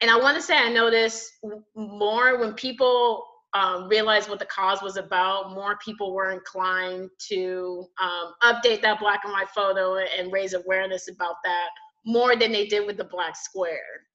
And 0.00 0.10
I 0.10 0.16
want 0.16 0.36
to 0.36 0.42
say 0.42 0.56
I 0.56 0.68
noticed 0.68 1.30
more 1.74 2.38
when 2.38 2.54
people 2.54 3.24
um, 3.54 3.88
realized 3.88 4.28
what 4.28 4.38
the 4.38 4.46
cause 4.46 4.82
was 4.82 4.96
about. 4.96 5.52
More 5.52 5.76
people 5.84 6.14
were 6.14 6.30
inclined 6.30 7.10
to 7.28 7.86
um, 8.00 8.32
update 8.42 8.82
that 8.82 8.98
black 9.00 9.24
and 9.24 9.32
white 9.32 9.50
photo 9.50 9.96
and 9.98 10.32
raise 10.32 10.54
awareness 10.54 11.08
about 11.08 11.36
that 11.44 11.68
more 12.04 12.34
than 12.36 12.52
they 12.52 12.66
did 12.66 12.86
with 12.86 12.96
the 12.96 13.04
black 13.04 13.36
square. 13.36 14.06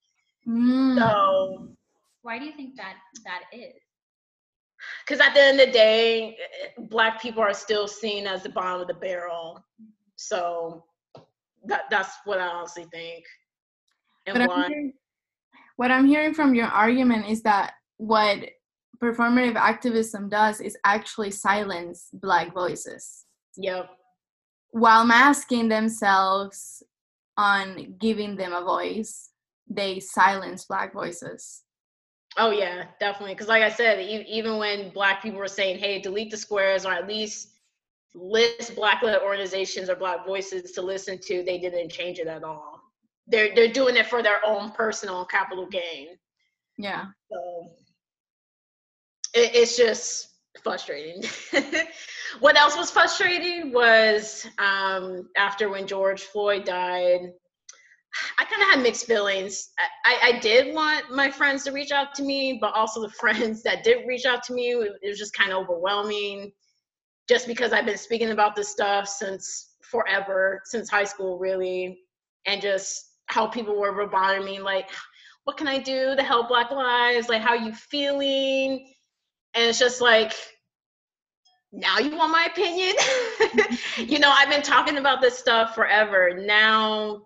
Mm. 0.48 0.98
So 0.98 1.70
why 2.22 2.40
do 2.40 2.46
you 2.46 2.54
think 2.54 2.76
that 2.78 2.96
that 3.26 3.44
is? 3.54 3.74
Because 5.06 5.26
at 5.26 5.34
the 5.34 5.42
end 5.42 5.60
of 5.60 5.68
the 5.68 5.74
day, 5.74 6.38
black 6.90 7.22
people 7.22 7.42
are 7.42 7.54
still 7.54 7.88
seen 7.88 8.28
as 8.28 8.44
the 8.44 8.50
bottom 8.50 8.82
of 8.82 8.88
the 8.88 8.94
barrel. 8.96 9.64
So 10.16 10.84
that 11.66 11.84
that's 11.90 12.12
what 12.26 12.40
I 12.40 12.48
honestly 12.48 12.86
think. 12.92 13.24
And. 14.26 14.44
I'm 14.44 14.70
hearing, 14.70 14.94
what 15.78 15.92
I'm 15.92 16.06
hearing 16.06 16.34
from 16.34 16.54
your 16.54 16.68
argument 16.68 17.28
is 17.30 17.42
that 17.44 17.74
what 17.98 18.38
performative 19.02 19.56
activism 19.56 20.30
does 20.30 20.62
is 20.62 20.78
actually 20.86 21.32
silence 21.32 22.10
black 22.14 22.54
voices. 22.54 23.26
Yep. 23.58 23.90
While 24.72 25.06
masking 25.06 25.70
themselves 25.70 26.84
on 27.38 27.96
giving 28.00 28.36
them 28.36 28.54
a 28.54 28.64
voice, 28.64 29.32
they 29.70 30.00
silence 30.00 30.66
black 30.66 30.94
voices. 30.94 31.64
Oh 32.38 32.52
yeah, 32.52 32.86
definitely. 33.00 33.34
Because 33.34 33.48
like 33.48 33.64
I 33.64 33.70
said, 33.70 34.00
even 34.00 34.58
when 34.58 34.90
black 34.90 35.24
people 35.24 35.40
were 35.40 35.48
saying, 35.48 35.80
"Hey, 35.80 36.00
delete 36.00 36.30
the 36.30 36.38
squares," 36.38 36.86
or 36.86 36.94
at 36.94 37.08
least 37.08 37.50
list 38.14 38.76
black-led 38.76 39.22
organizations 39.22 39.90
or 39.90 39.96
black 39.96 40.26
voices 40.26 40.72
to 40.72 40.82
listen 40.82 41.20
to, 41.20 41.44
they 41.44 41.58
didn't 41.58 41.90
change 41.90 42.20
it 42.20 42.28
at 42.28 42.44
all. 42.44 42.82
They're 43.28 43.54
they're 43.56 43.72
doing 43.72 43.96
it 43.96 44.08
for 44.08 44.22
their 44.22 44.46
own 44.46 44.72
personal 44.72 45.26
capital 45.26 45.68
gain. 45.68 46.10
Yeah. 46.78 47.06
So 47.32 47.72
it, 49.38 49.56
it's 49.56 49.78
just 49.78 50.30
frustrating. 50.64 51.24
what 52.40 52.58
else 52.58 52.76
was 52.76 52.92
frustrating 52.92 53.72
was 53.72 54.48
um, 54.58 55.30
after 55.38 55.70
when 55.70 55.88
George 55.88 56.24
Floyd 56.24 56.66
died, 56.66 57.32
I 58.40 58.46
kind 58.46 58.62
of 58.64 58.70
had 58.70 58.82
mixed 58.82 59.06
feelings. 59.06 59.70
I, 60.06 60.34
I, 60.36 60.40
did 60.40 60.74
want 60.74 61.12
my 61.12 61.30
friends 61.30 61.64
to 61.66 61.72
reach 61.72 61.92
out 61.92 62.16
to 62.16 62.24
me, 62.24 62.58
but 62.60 62.74
also 62.74 63.02
the 63.02 63.10
friends 63.20 63.62
that 63.64 63.84
did 63.84 64.08
reach 64.08 64.26
out 64.26 64.44
to 64.46 64.54
me, 64.54 64.72
it, 64.72 64.92
it 65.02 65.10
was 65.10 65.20
just 65.20 65.34
kind 65.34 65.52
of 65.52 65.58
overwhelming 65.58 66.52
just 67.30 67.46
because 67.46 67.74
I've 67.74 67.86
been 67.86 67.98
speaking 67.98 68.32
about 68.32 68.56
this 68.56 68.70
stuff 68.70 69.08
since 69.08 69.76
forever, 69.84 70.62
since 70.66 70.90
high 70.90 71.04
school, 71.04 71.38
really, 71.38 72.00
and 72.46 72.62
just 72.62 73.12
how 73.28 73.46
people 73.46 73.78
were 73.78 74.08
bothering 74.08 74.46
me, 74.46 74.60
like, 74.60 74.90
what 75.44 75.58
can 75.58 75.68
I 75.68 75.80
do 75.80 76.16
to 76.16 76.24
help 76.24 76.48
Black 76.48 76.72
lives? 76.72 77.30
Like, 77.30 77.42
how 77.42 77.52
are 77.52 77.58
you 77.58 77.74
feeling? 77.74 78.94
And 79.58 79.66
it's 79.66 79.80
just 79.80 80.02
like, 80.02 80.34
now 81.72 81.98
you 81.98 82.16
want 82.16 82.32
my 82.32 82.46
opinion? 82.46 82.96
you 83.98 84.20
know, 84.20 84.30
I've 84.30 84.52
been 84.52 84.62
talking 84.62 84.98
about 84.98 85.20
this 85.20 85.36
stuff 85.36 85.74
forever. 85.74 86.32
Now, 86.46 87.24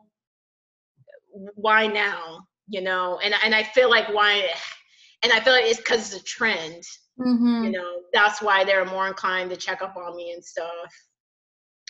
why 1.55 1.87
now? 1.87 2.45
You 2.69 2.81
know, 2.81 3.19
and 3.21 3.33
and 3.43 3.53
I 3.53 3.63
feel 3.63 3.89
like 3.89 4.13
why, 4.13 4.47
and 5.23 5.33
I 5.33 5.41
feel 5.41 5.51
like 5.51 5.65
it's 5.65 5.77
because 5.77 6.13
it's 6.13 6.21
a 6.21 6.23
trend. 6.23 6.83
Mm-hmm. 7.19 7.65
You 7.65 7.71
know, 7.71 8.01
that's 8.13 8.41
why 8.41 8.63
they're 8.63 8.85
more 8.85 9.07
inclined 9.07 9.49
to 9.49 9.57
check 9.57 9.81
up 9.81 9.97
on 9.97 10.15
me 10.15 10.31
and 10.31 10.43
stuff. 10.43 10.71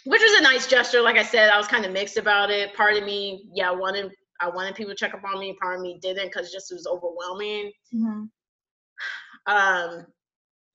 Which 0.06 0.24
was 0.24 0.40
a 0.40 0.42
nice 0.42 0.66
gesture. 0.66 1.02
Like 1.02 1.18
I 1.18 1.24
said, 1.24 1.52
I 1.52 1.58
was 1.58 1.68
kind 1.68 1.86
of 1.86 1.92
mixed 1.92 2.18
about 2.18 2.50
it. 2.50 2.74
Part 2.74 2.98
of 2.98 3.04
me, 3.04 3.48
yeah, 3.54 3.70
i 3.70 3.76
wanted 3.76 4.12
I 4.40 4.50
wanted 4.50 4.74
people 4.74 4.92
to 4.92 4.98
check 4.98 5.14
up 5.14 5.22
on 5.24 5.40
me. 5.40 5.56
Part 5.62 5.76
of 5.76 5.82
me 5.82 6.00
didn't 6.02 6.34
because 6.34 6.52
just 6.52 6.72
it 6.72 6.76
was 6.76 6.88
overwhelming. 6.88 7.72
Mm-hmm. 7.94 8.24
Um, 9.46 10.08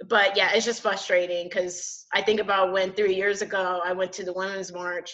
but 0.09 0.37
yeah, 0.37 0.51
it's 0.53 0.65
just 0.65 0.83
frustrating 0.83 1.49
because 1.49 2.07
I 2.13 2.23
think 2.23 2.41
about 2.41 2.73
when 2.73 2.93
three 2.93 3.15
years 3.15 3.43
ago 3.43 3.81
I 3.85 3.93
went 3.93 4.13
to 4.15 4.25
the 4.25 4.33
Women's 4.33 4.73
March 4.73 5.11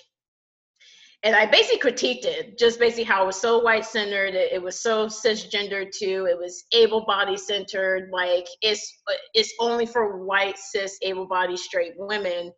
and 1.24 1.36
I 1.36 1.46
basically 1.46 1.92
critiqued 1.92 2.24
it, 2.24 2.58
just 2.58 2.80
basically 2.80 3.04
how 3.04 3.22
it 3.22 3.26
was 3.26 3.40
so 3.40 3.60
white 3.60 3.84
centered, 3.84 4.34
it, 4.34 4.60
was 4.60 4.82
so 4.82 5.06
cisgender 5.06 5.88
too, 5.88 6.26
it 6.28 6.36
was 6.36 6.64
able 6.72 7.04
body 7.04 7.36
centered, 7.36 8.10
like 8.12 8.46
it's 8.60 8.92
it's 9.32 9.54
only 9.60 9.86
for 9.86 10.24
white 10.24 10.58
cis 10.58 10.98
able 11.02 11.28
bodied 11.28 11.58
straight 11.58 11.92
women. 11.96 12.52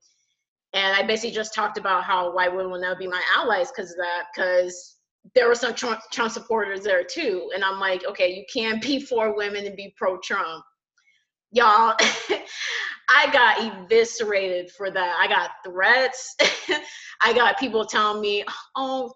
And 0.73 0.97
I 0.97 1.07
basically 1.07 1.33
just 1.33 1.55
talked 1.55 1.77
about 1.77 2.05
how 2.05 2.35
white 2.35 2.53
women 2.53 2.73
will 2.73 2.81
never 2.81 2.97
be 2.97 3.07
my 3.07 3.23
allies 3.37 3.71
because 3.71 3.91
of 3.91 3.99
that, 3.99 4.25
because 4.35 4.97
there 5.35 5.47
were 5.47 5.55
some 5.55 5.75
Trump, 5.75 6.01
Trump 6.11 6.33
supporters 6.33 6.81
there 6.81 7.05
too. 7.05 7.51
And 7.55 7.63
I'm 7.63 7.79
like, 7.79 8.05
okay, 8.09 8.33
you 8.35 8.45
can't 8.53 8.83
be 8.83 8.99
for 9.07 9.37
women 9.37 9.67
and 9.67 9.77
be 9.77 9.95
pro 9.97 10.17
Trump 10.19 10.65
y'all 11.55 11.95
i 13.09 13.31
got 13.33 13.63
eviscerated 13.63 14.71
for 14.73 14.91
that. 14.91 15.19
I 15.21 15.29
got 15.29 15.51
threats. 15.65 16.37
I 17.21 17.33
got 17.33 17.59
people 17.59 17.85
telling 17.87 18.21
me 18.21 18.45
oh 18.77 19.13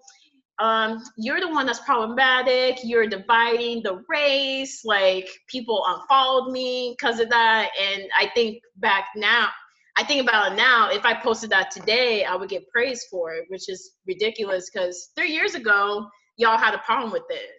um, 0.60 1.04
you're 1.16 1.38
the 1.40 1.48
one 1.48 1.66
that's 1.66 1.78
problematic. 1.80 2.80
You're 2.82 3.06
dividing 3.06 3.80
the 3.84 4.02
race. 4.08 4.84
Like 4.84 5.28
people 5.46 5.84
unfollowed 5.86 6.50
me 6.50 6.96
because 6.98 7.20
of 7.20 7.28
that. 7.30 7.70
And 7.80 8.02
i 8.18 8.30
think 8.34 8.62
back 8.76 9.06
now 9.16 9.48
i 9.96 10.04
think 10.04 10.22
about 10.22 10.52
it 10.52 10.56
now 10.56 10.88
if 10.90 11.04
i 11.04 11.12
posted 11.14 11.50
that 11.50 11.70
today 11.70 12.24
i 12.24 12.34
would 12.34 12.48
get 12.48 12.68
praised 12.68 13.06
for 13.10 13.32
it 13.34 13.44
which 13.48 13.68
is 13.68 13.92
ridiculous 14.06 14.70
because 14.70 15.10
three 15.16 15.32
years 15.32 15.54
ago 15.54 16.06
y'all 16.36 16.56
had 16.56 16.74
a 16.74 16.78
problem 16.78 17.10
with 17.10 17.24
it 17.30 17.50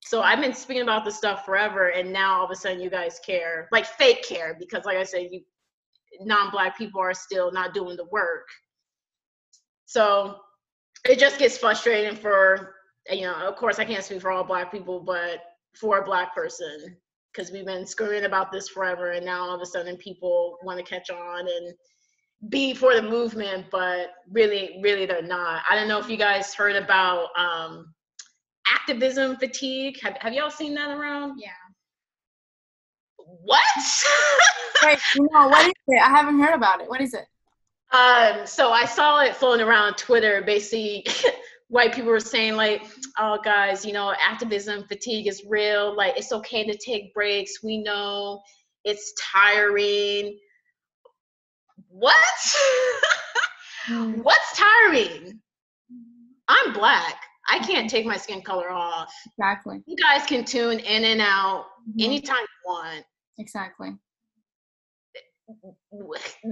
so 0.00 0.22
I've 0.22 0.40
been 0.40 0.54
speaking 0.54 0.82
about 0.82 1.04
this 1.04 1.16
stuff 1.16 1.44
forever, 1.44 1.88
and 1.88 2.12
now 2.12 2.38
all 2.38 2.44
of 2.44 2.50
a 2.50 2.56
sudden 2.56 2.80
you 2.80 2.90
guys 2.90 3.20
care, 3.24 3.68
like 3.72 3.86
fake 3.86 4.24
care, 4.26 4.56
because 4.58 4.84
like 4.84 4.96
I 4.96 5.04
said, 5.04 5.28
you 5.30 5.42
non-black 6.20 6.76
people 6.76 7.00
are 7.00 7.14
still 7.14 7.52
not 7.52 7.74
doing 7.74 7.96
the 7.96 8.06
work. 8.06 8.48
So 9.86 10.36
it 11.08 11.18
just 11.18 11.38
gets 11.38 11.58
frustrating 11.58 12.16
for 12.16 12.74
you 13.10 13.22
know. 13.22 13.34
Of 13.34 13.56
course, 13.56 13.78
I 13.78 13.84
can't 13.84 14.04
speak 14.04 14.20
for 14.20 14.30
all 14.30 14.44
black 14.44 14.70
people, 14.70 15.00
but 15.00 15.40
for 15.74 15.98
a 15.98 16.04
black 16.04 16.34
person, 16.34 16.96
because 17.32 17.52
we've 17.52 17.66
been 17.66 17.86
screaming 17.86 18.24
about 18.24 18.52
this 18.52 18.68
forever, 18.68 19.12
and 19.12 19.24
now 19.24 19.42
all 19.42 19.54
of 19.54 19.60
a 19.60 19.66
sudden 19.66 19.96
people 19.96 20.58
want 20.62 20.78
to 20.78 20.84
catch 20.84 21.10
on 21.10 21.40
and 21.40 21.74
be 22.50 22.72
for 22.72 22.94
the 22.94 23.02
movement, 23.02 23.66
but 23.70 24.10
really, 24.30 24.80
really 24.82 25.06
they're 25.06 25.22
not. 25.22 25.62
I 25.68 25.74
don't 25.74 25.88
know 25.88 25.98
if 25.98 26.08
you 26.08 26.16
guys 26.16 26.54
heard 26.54 26.76
about 26.76 27.28
um, 27.36 27.92
activism 28.74 29.36
fatigue. 29.36 29.98
Have, 30.02 30.16
have 30.20 30.32
y'all 30.32 30.50
seen 30.50 30.74
that 30.74 30.90
around? 30.90 31.38
Yeah. 31.38 31.50
What? 33.16 33.60
Wait, 34.84 34.98
no, 35.32 35.48
what 35.48 35.66
is 35.66 35.72
it? 35.86 36.00
I 36.00 36.08
haven't 36.08 36.40
heard 36.40 36.54
about 36.54 36.80
it. 36.80 36.88
What 36.88 37.00
is 37.00 37.14
it? 37.14 37.24
Um, 37.90 38.46
so 38.46 38.70
I 38.70 38.84
saw 38.84 39.20
it 39.22 39.34
floating 39.34 39.66
around 39.66 39.96
Twitter. 39.96 40.42
Basically, 40.44 41.06
white 41.68 41.94
people 41.94 42.10
were 42.10 42.20
saying 42.20 42.54
like, 42.54 42.82
"Oh, 43.18 43.38
guys, 43.42 43.84
you 43.84 43.92
know, 43.92 44.14
activism 44.20 44.84
fatigue 44.84 45.26
is 45.26 45.44
real. 45.48 45.96
Like, 45.96 46.16
it's 46.16 46.32
okay 46.32 46.64
to 46.70 46.76
take 46.76 47.14
breaks. 47.14 47.62
We 47.62 47.78
know 47.78 48.42
it's 48.84 49.14
tiring." 49.20 50.38
What? 51.88 52.14
mm. 53.88 54.22
What's 54.22 54.58
tiring? 54.58 55.40
I'm 56.46 56.72
black. 56.72 57.27
I 57.50 57.58
can't 57.60 57.88
take 57.88 58.06
my 58.06 58.16
skin 58.16 58.42
color 58.42 58.70
off. 58.70 59.12
Exactly. 59.26 59.82
You 59.86 59.96
guys 59.96 60.26
can 60.26 60.44
tune 60.44 60.78
in 60.80 61.04
and 61.04 61.20
out 61.20 61.66
mm-hmm. 61.88 62.00
anytime 62.00 62.40
you 62.40 62.72
want. 62.72 63.04
Exactly. 63.38 63.96
I, 65.48 65.54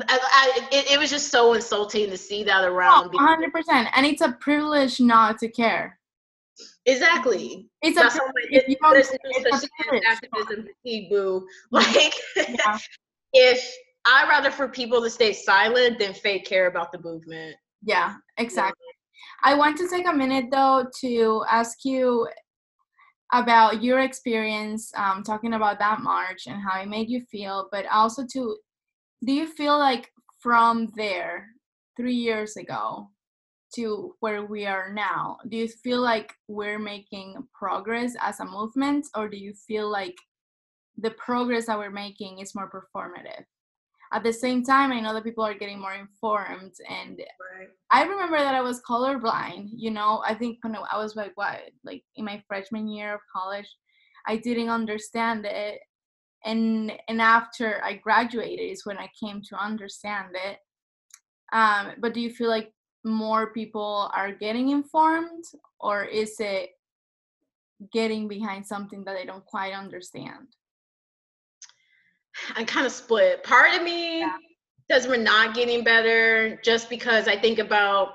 I, 0.09 0.69
it, 0.73 0.93
it, 0.93 0.99
was 0.99 1.11
just 1.11 1.31
so 1.31 1.53
insulting 1.53 2.09
to 2.09 2.17
see 2.17 2.45
that 2.45 2.65
around. 2.65 3.11
Oh, 3.15 3.19
100%. 3.19 3.89
And 3.95 4.07
it's 4.07 4.23
a 4.23 4.33
privilege 4.41 5.01
not 5.01 5.39
to 5.41 5.49
care. 5.49 5.99
Exactly. 6.87 7.69
It's 7.83 7.97
That's 7.97 8.15
a 8.15 8.19
privilege. 8.19 8.65
It's, 8.67 9.11
it's, 9.13 9.69
it's 9.93 10.07
activism 10.09 10.67
fatigue, 10.83 11.11
boo. 11.11 11.47
Like, 11.71 12.15
yeah. 12.37 12.79
if 13.35 13.71
I'd 14.07 14.29
rather 14.29 14.51
for 14.51 14.69
people 14.69 15.03
to 15.03 15.11
stay 15.11 15.33
silent 15.33 15.99
than 15.99 16.15
fake 16.15 16.47
care 16.47 16.67
about 16.67 16.93
the 16.93 17.01
movement. 17.01 17.57
Yeah, 17.83 18.15
exactly. 18.39 18.87
I 19.43 19.55
want 19.55 19.77
to 19.79 19.89
take 19.89 20.07
a 20.09 20.13
minute 20.13 20.47
though 20.51 20.87
to 21.01 21.45
ask 21.51 21.85
you 21.85 22.29
about 23.33 23.83
your 23.83 24.01
experience 24.01 24.93
um, 24.97 25.23
talking 25.23 25.55
about 25.55 25.79
that 25.79 26.01
march 26.01 26.47
and 26.47 26.61
how 26.63 26.81
it 26.81 26.89
made 26.89 27.09
you 27.09 27.23
feel, 27.31 27.69
but 27.73 27.87
also 27.87 28.25
to 28.33 28.57
do 29.25 29.33
you 29.33 29.47
feel 29.47 29.79
like 29.79 30.11
from 30.41 30.93
there, 30.97 31.49
three 31.97 32.15
years 32.15 32.57
ago, 32.57 33.11
to 33.75 34.15
where 34.21 34.45
we 34.45 34.67
are 34.67 34.93
now, 34.93 35.39
do 35.49 35.57
you 35.57 35.69
feel 35.69 36.01
like 36.01 36.33
we're 36.47 36.79
making 36.79 37.37
progress 37.53 38.15
as 38.21 38.41
a 38.41 38.45
movement, 38.45 39.07
or 39.17 39.29
do 39.29 39.37
you 39.37 39.55
feel 39.67 39.91
like 39.91 40.17
the 40.99 41.11
progress 41.13 41.67
that 41.67 41.79
we're 41.79 41.91
making 41.91 42.39
is 42.39 42.55
more 42.55 42.71
performative? 42.71 43.45
At 44.13 44.23
the 44.23 44.33
same 44.33 44.63
time 44.63 44.93
i 44.93 45.01
know 45.01 45.13
that 45.13 45.25
people 45.25 45.45
are 45.45 45.55
getting 45.55 45.81
more 45.81 45.95
informed 45.95 46.75
and 46.89 47.19
right. 47.59 47.69
i 47.91 48.05
remember 48.05 48.39
that 48.39 48.55
i 48.55 48.61
was 48.61 48.83
colorblind 48.83 49.69
you 49.73 49.91
know? 49.91 50.23
I 50.27 50.35
think 50.35 50.59
when 50.63 50.77
i 50.77 50.97
was 50.97 51.17
like 51.17 51.33
what 51.35 51.61
like 51.85 52.03
in 52.17 52.25
my 52.25 52.43
freshman 52.47 52.89
year 52.89 53.15
of 53.15 53.21
college 53.35 53.69
i 54.27 54.37
didn't 54.37 54.69
understand 54.69 55.45
it 55.45 55.81
and 56.45 56.93
and 57.09 57.21
after 57.21 57.83
i 57.85 57.95
graduated 57.95 58.71
is 58.71 58.87
when 58.87 58.99
i 58.99 59.11
came 59.23 59.43
to 59.43 59.57
understand 59.57 60.35
it. 60.35 60.59
Um 61.53 61.93
but 61.99 62.15
do 62.15 62.21
you 62.21 62.31
feel 62.31 62.49
like 62.49 62.73
more 63.05 63.53
people 63.53 64.11
are 64.15 64.33
getting 64.33 64.71
informed 64.71 65.45
or 65.81 66.05
is 66.05 66.37
it 66.41 66.71
getting 67.93 68.27
behind 68.27 68.67
something 68.67 69.05
that 69.05 69.15
they 69.17 69.25
don't 69.25 69.45
quite 69.45 69.73
understand 69.73 70.47
I'm 72.55 72.67
kind 72.67 72.87
of 72.87 72.93
split. 72.93 73.43
Part 73.43 73.75
of 73.75 73.83
me 73.83 74.21
yeah. 74.21 74.37
says 74.91 75.09
we're 75.09 75.17
not 75.17 75.55
getting 75.55 75.83
better 75.83 76.61
just 76.63 76.89
because 76.89 77.29
I 77.29 77.37
think 77.37 77.59
about 77.59 78.11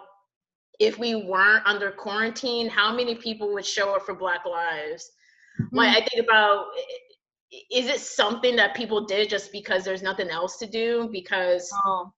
if 0.80 0.98
we 0.98 1.16
weren't 1.16 1.66
under 1.66 1.92
quarantine, 1.92 2.68
how 2.68 2.96
many 2.96 3.16
people 3.16 3.54
would 3.54 3.66
show 3.66 3.96
up 3.96 4.04
for 4.04 4.16
Black 4.16 4.46
Lives? 4.46 5.12
Mm-hmm. 5.60 5.76
Like 5.76 5.98
I 5.98 6.06
think 6.08 6.26
about 6.28 6.66
is 7.70 7.88
it 7.88 8.00
something 8.00 8.56
that 8.56 8.76
people 8.76 9.06
did 9.06 9.30
just 9.30 9.52
because 9.52 9.84
there's 9.84 10.02
nothing 10.02 10.30
else 10.30 10.58
to 10.58 10.66
do? 10.66 11.10
Because 11.12 11.70
oh. 11.86 12.12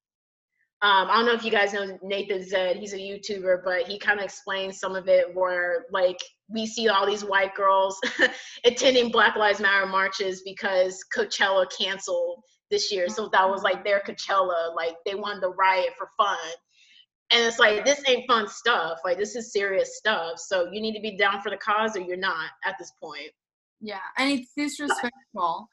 Um, 0.83 1.07
I 1.09 1.15
don't 1.15 1.25
know 1.25 1.33
if 1.33 1.45
you 1.45 1.51
guys 1.51 1.71
know 1.71 1.97
Nathan 2.03 2.43
Zed. 2.43 2.75
He's 2.75 2.91
a 2.91 2.97
YouTuber, 2.97 3.63
but 3.63 3.83
he 3.83 3.97
kind 3.97 4.19
of 4.19 4.25
explains 4.25 4.81
some 4.81 4.97
of 4.97 5.07
it 5.07 5.33
where, 5.33 5.85
like, 5.91 6.17
we 6.49 6.67
see 6.67 6.89
all 6.89 7.05
these 7.05 7.23
white 7.23 7.55
girls 7.55 7.97
attending 8.65 9.09
Black 9.09 9.37
Lives 9.37 9.61
Matter 9.61 9.85
marches 9.85 10.41
because 10.43 10.99
Coachella 11.15 11.67
canceled 11.71 12.43
this 12.69 12.91
year. 12.91 13.07
So 13.07 13.29
that 13.31 13.49
was 13.49 13.63
like 13.63 13.85
their 13.85 14.01
Coachella. 14.01 14.75
Like, 14.75 14.95
they 15.05 15.15
wanted 15.15 15.39
to 15.41 15.49
riot 15.57 15.91
for 15.97 16.09
fun. 16.17 16.37
And 17.31 17.45
it's 17.45 17.59
like, 17.59 17.85
this 17.85 18.01
ain't 18.05 18.27
fun 18.27 18.49
stuff. 18.49 18.99
Like, 19.05 19.17
this 19.17 19.37
is 19.37 19.53
serious 19.53 19.97
stuff. 19.97 20.37
So 20.37 20.69
you 20.69 20.81
need 20.81 20.95
to 20.95 21.01
be 21.01 21.15
down 21.15 21.41
for 21.41 21.49
the 21.49 21.57
cause 21.57 21.95
or 21.95 22.01
you're 22.01 22.17
not 22.17 22.49
at 22.65 22.75
this 22.77 22.91
point. 23.01 23.31
Yeah. 23.79 23.99
And 24.17 24.29
it's 24.29 24.51
disrespectful 24.57 25.69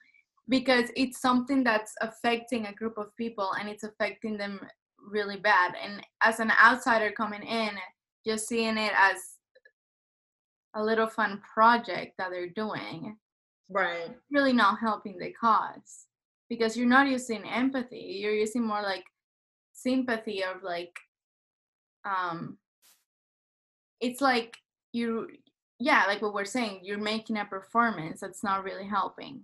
because 0.48 0.90
it's 0.94 1.20
something 1.20 1.64
that's 1.64 1.92
affecting 2.00 2.66
a 2.66 2.72
group 2.74 2.96
of 2.96 3.08
people 3.16 3.50
and 3.58 3.68
it's 3.68 3.82
affecting 3.82 4.36
them 4.36 4.60
really 5.10 5.36
bad. 5.36 5.74
And 5.82 6.00
as 6.22 6.40
an 6.40 6.52
outsider 6.62 7.10
coming 7.10 7.42
in, 7.42 7.70
just 8.26 8.48
seeing 8.48 8.76
it 8.76 8.92
as 8.96 9.16
a 10.74 10.82
little 10.82 11.06
fun 11.06 11.40
project 11.54 12.14
that 12.18 12.30
they're 12.30 12.48
doing, 12.48 13.16
right? 13.68 14.16
Really 14.30 14.52
not 14.52 14.78
helping 14.78 15.18
the 15.18 15.32
cause 15.32 16.06
because 16.48 16.76
you're 16.76 16.86
not 16.86 17.08
using 17.08 17.44
empathy. 17.44 18.18
You're 18.20 18.34
using 18.34 18.66
more 18.66 18.82
like 18.82 19.04
sympathy 19.72 20.44
of 20.44 20.62
like, 20.62 20.96
um, 22.04 22.58
it's 24.00 24.20
like 24.20 24.56
you, 24.92 25.28
yeah, 25.78 26.04
like 26.06 26.22
what 26.22 26.34
we're 26.34 26.44
saying. 26.44 26.80
You're 26.82 26.98
making 26.98 27.36
a 27.36 27.44
performance 27.44 28.20
that's 28.20 28.44
not 28.44 28.64
really 28.64 28.86
helping. 28.86 29.42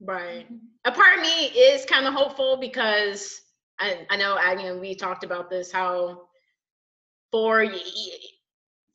Right. 0.00 0.46
A 0.84 0.92
part 0.92 1.16
of 1.16 1.22
me 1.22 1.46
is 1.46 1.84
kind 1.84 2.06
of 2.06 2.14
hopeful 2.14 2.56
because 2.60 3.40
I, 3.80 4.06
I 4.10 4.16
know 4.16 4.38
Aggie 4.38 4.66
and 4.66 4.80
we 4.80 4.94
talked 4.94 5.24
about 5.24 5.50
this 5.50 5.70
how 5.70 6.22
four 7.30 7.66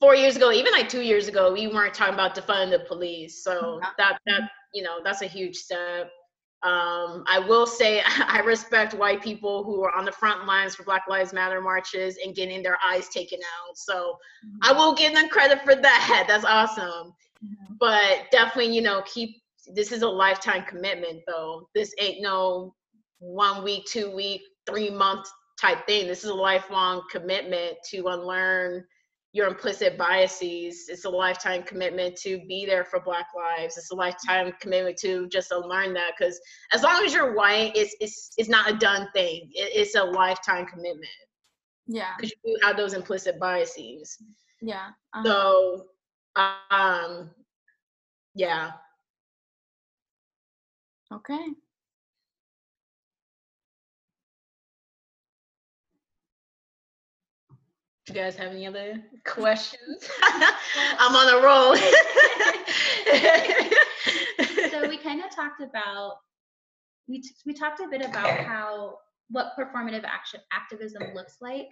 four 0.00 0.14
years 0.14 0.36
ago, 0.36 0.52
even 0.52 0.72
like 0.72 0.88
two 0.88 1.00
years 1.00 1.28
ago, 1.28 1.52
we 1.52 1.68
weren't 1.68 1.94
talking 1.94 2.14
about 2.14 2.34
defunding 2.34 2.70
the 2.70 2.84
police. 2.86 3.42
So 3.42 3.80
that 3.98 4.18
that 4.26 4.42
you 4.72 4.82
know 4.82 4.98
that's 5.02 5.22
a 5.22 5.26
huge 5.26 5.56
step. 5.56 6.10
Um, 6.62 7.24
I 7.26 7.44
will 7.46 7.66
say 7.66 8.02
I 8.26 8.40
respect 8.40 8.94
white 8.94 9.22
people 9.22 9.64
who 9.64 9.82
are 9.84 9.94
on 9.94 10.04
the 10.04 10.12
front 10.12 10.46
lines 10.46 10.74
for 10.74 10.82
Black 10.84 11.04
Lives 11.08 11.32
Matter 11.32 11.60
marches 11.60 12.18
and 12.24 12.34
getting 12.34 12.62
their 12.62 12.78
eyes 12.86 13.08
taken 13.08 13.38
out. 13.38 13.76
So 13.76 14.18
mm-hmm. 14.44 14.58
I 14.62 14.72
will 14.72 14.94
give 14.94 15.14
them 15.14 15.28
credit 15.28 15.62
for 15.62 15.74
that. 15.74 16.24
That's 16.28 16.44
awesome. 16.44 17.14
Mm-hmm. 17.44 17.74
But 17.78 18.30
definitely, 18.30 18.74
you 18.74 18.82
know, 18.82 19.02
keep 19.06 19.42
this 19.74 19.92
is 19.92 20.02
a 20.02 20.08
lifetime 20.08 20.64
commitment 20.66 21.20
though. 21.26 21.68
This 21.74 21.94
ain't 21.98 22.20
no 22.22 22.74
one 23.18 23.64
week, 23.64 23.86
two 23.86 24.10
week, 24.14 24.42
three 24.66 24.90
month 24.90 25.26
type 25.60 25.86
thing. 25.86 26.06
This 26.06 26.24
is 26.24 26.30
a 26.30 26.34
lifelong 26.34 27.02
commitment 27.10 27.76
to 27.90 28.08
unlearn 28.08 28.84
your 29.32 29.48
implicit 29.48 29.98
biases. 29.98 30.88
It's 30.88 31.04
a 31.04 31.10
lifetime 31.10 31.64
commitment 31.64 32.16
to 32.18 32.38
be 32.46 32.64
there 32.66 32.84
for 32.84 33.00
Black 33.00 33.26
lives. 33.36 33.76
It's 33.76 33.90
a 33.90 33.94
lifetime 33.94 34.52
commitment 34.60 34.96
to 34.98 35.28
just 35.28 35.50
unlearn 35.50 35.92
that 35.94 36.12
because 36.16 36.40
as 36.72 36.82
long 36.82 37.04
as 37.04 37.12
you're 37.12 37.34
white, 37.34 37.72
it's 37.74 37.96
it's 38.00 38.32
it's 38.36 38.48
not 38.48 38.70
a 38.70 38.76
done 38.76 39.08
thing. 39.12 39.50
It, 39.52 39.72
it's 39.74 39.96
a 39.96 40.04
lifetime 40.04 40.66
commitment. 40.66 41.08
Yeah. 41.86 42.12
Because 42.16 42.32
you 42.44 42.56
do 42.56 42.66
have 42.66 42.76
those 42.76 42.94
implicit 42.94 43.38
biases. 43.40 44.18
Yeah. 44.62 44.90
Uh-huh. 45.12 45.24
So, 45.24 45.86
um, 46.70 47.30
yeah. 48.34 48.70
Okay. 51.12 51.48
You 58.08 58.14
guys 58.14 58.36
have 58.36 58.52
any 58.52 58.66
other 58.66 59.02
questions? 59.24 60.08
I'm 60.98 61.14
on 61.14 61.34
a 61.34 61.42
roll. 61.42 61.76
so 64.70 64.88
we 64.88 64.98
kind 64.98 65.22
of 65.24 65.30
talked 65.34 65.62
about 65.62 66.16
we 67.08 67.20
t- 67.20 67.34
we 67.46 67.54
talked 67.54 67.80
a 67.80 67.88
bit 67.88 68.02
about 68.02 68.38
how 68.40 68.98
what 69.30 69.52
performative 69.58 70.04
action 70.04 70.40
activism 70.52 71.02
looks 71.14 71.36
like. 71.40 71.68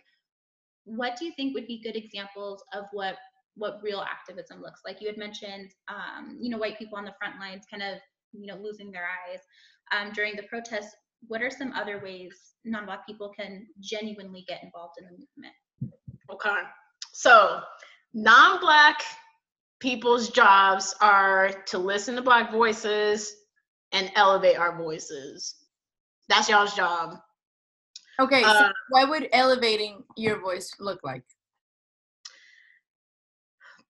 What 0.85 1.16
do 1.16 1.27
you 1.27 1.33
think 1.37 1.55
would 1.55 1.66
be 1.66 1.83
good 1.83 1.97
examples 1.97 2.62
of 2.73 2.85
what 2.92 3.16
what 3.55 3.81
real 3.83 4.01
activism 4.01 4.62
looks 4.62 4.81
like? 4.87 5.01
You 5.01 5.09
had 5.09 5.18
mentioned, 5.18 5.71
um, 5.88 6.38
you 6.40 6.51
know, 6.51 6.59
white 6.59 6.79
people 6.79 6.97
on 6.97 7.05
the 7.05 7.14
front 7.18 7.38
lines, 7.38 7.64
kind 7.71 7.83
of, 7.83 7.99
you 8.33 8.47
know, 8.47 8.57
losing 8.57 8.90
their 8.90 9.05
eyes 9.05 9.40
um, 9.92 10.12
during 10.14 10.37
the 10.37 10.45
protests. 10.45 10.97
What 11.29 11.42
are 11.42 11.51
some 11.51 11.73
other 11.73 12.01
ways 12.03 12.35
non-black 12.64 13.07
people 13.07 13.31
can 13.38 13.66
genuinely 13.81 14.45
get 14.49 14.64
involved 14.64 14.95
in 14.99 15.05
the 15.05 15.12
movement? 15.12 15.55
Okay. 16.30 16.61
So, 17.12 17.61
non 18.14 18.61
black 18.61 19.02
people's 19.80 20.30
jobs 20.30 20.94
are 21.00 21.50
to 21.66 21.78
listen 21.78 22.14
to 22.16 22.22
black 22.22 22.52
voices 22.52 23.35
and 23.92 24.11
elevate 24.14 24.56
our 24.56 24.76
voices. 24.76 25.56
That's 26.28 26.48
y'all's 26.48 26.74
job. 26.74 27.18
Okay, 28.20 28.44
uh, 28.44 28.58
so 28.58 28.72
what 28.90 29.08
would 29.08 29.28
elevating 29.32 30.04
your 30.16 30.40
voice 30.40 30.72
look 30.78 31.00
like? 31.02 31.24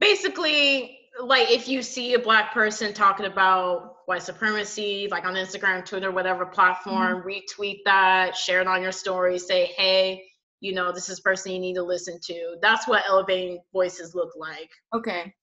Basically, 0.01 0.99
like 1.21 1.51
if 1.51 1.69
you 1.69 1.83
see 1.83 2.15
a 2.15 2.19
black 2.19 2.55
person 2.55 2.95
talking 2.95 3.27
about 3.27 3.97
white 4.07 4.23
supremacy, 4.23 5.09
like 5.11 5.27
on 5.27 5.35
Instagram, 5.35 5.85
Twitter, 5.85 6.11
whatever 6.11 6.47
platform, 6.47 7.23
mm-hmm. 7.23 7.29
retweet 7.29 7.81
that, 7.85 8.35
share 8.37 8.61
it 8.61 8.67
on 8.67 8.83
your 8.83 8.93
story, 8.93 9.39
say, 9.39 9.67
hey, 9.77 10.25
you 10.63 10.73
know, 10.73 10.93
this 10.93 11.09
is 11.09 11.19
person 11.19 11.51
you 11.51 11.59
need 11.59 11.75
to 11.75 11.83
listen 11.83 12.19
to. 12.23 12.57
That's 12.63 12.87
what 12.87 13.03
elevating 13.09 13.59
voices 13.73 14.15
look 14.15 14.31
like. 14.37 14.71
Okay. 14.95 15.35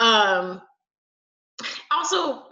Um 0.00 0.60
also 1.92 2.48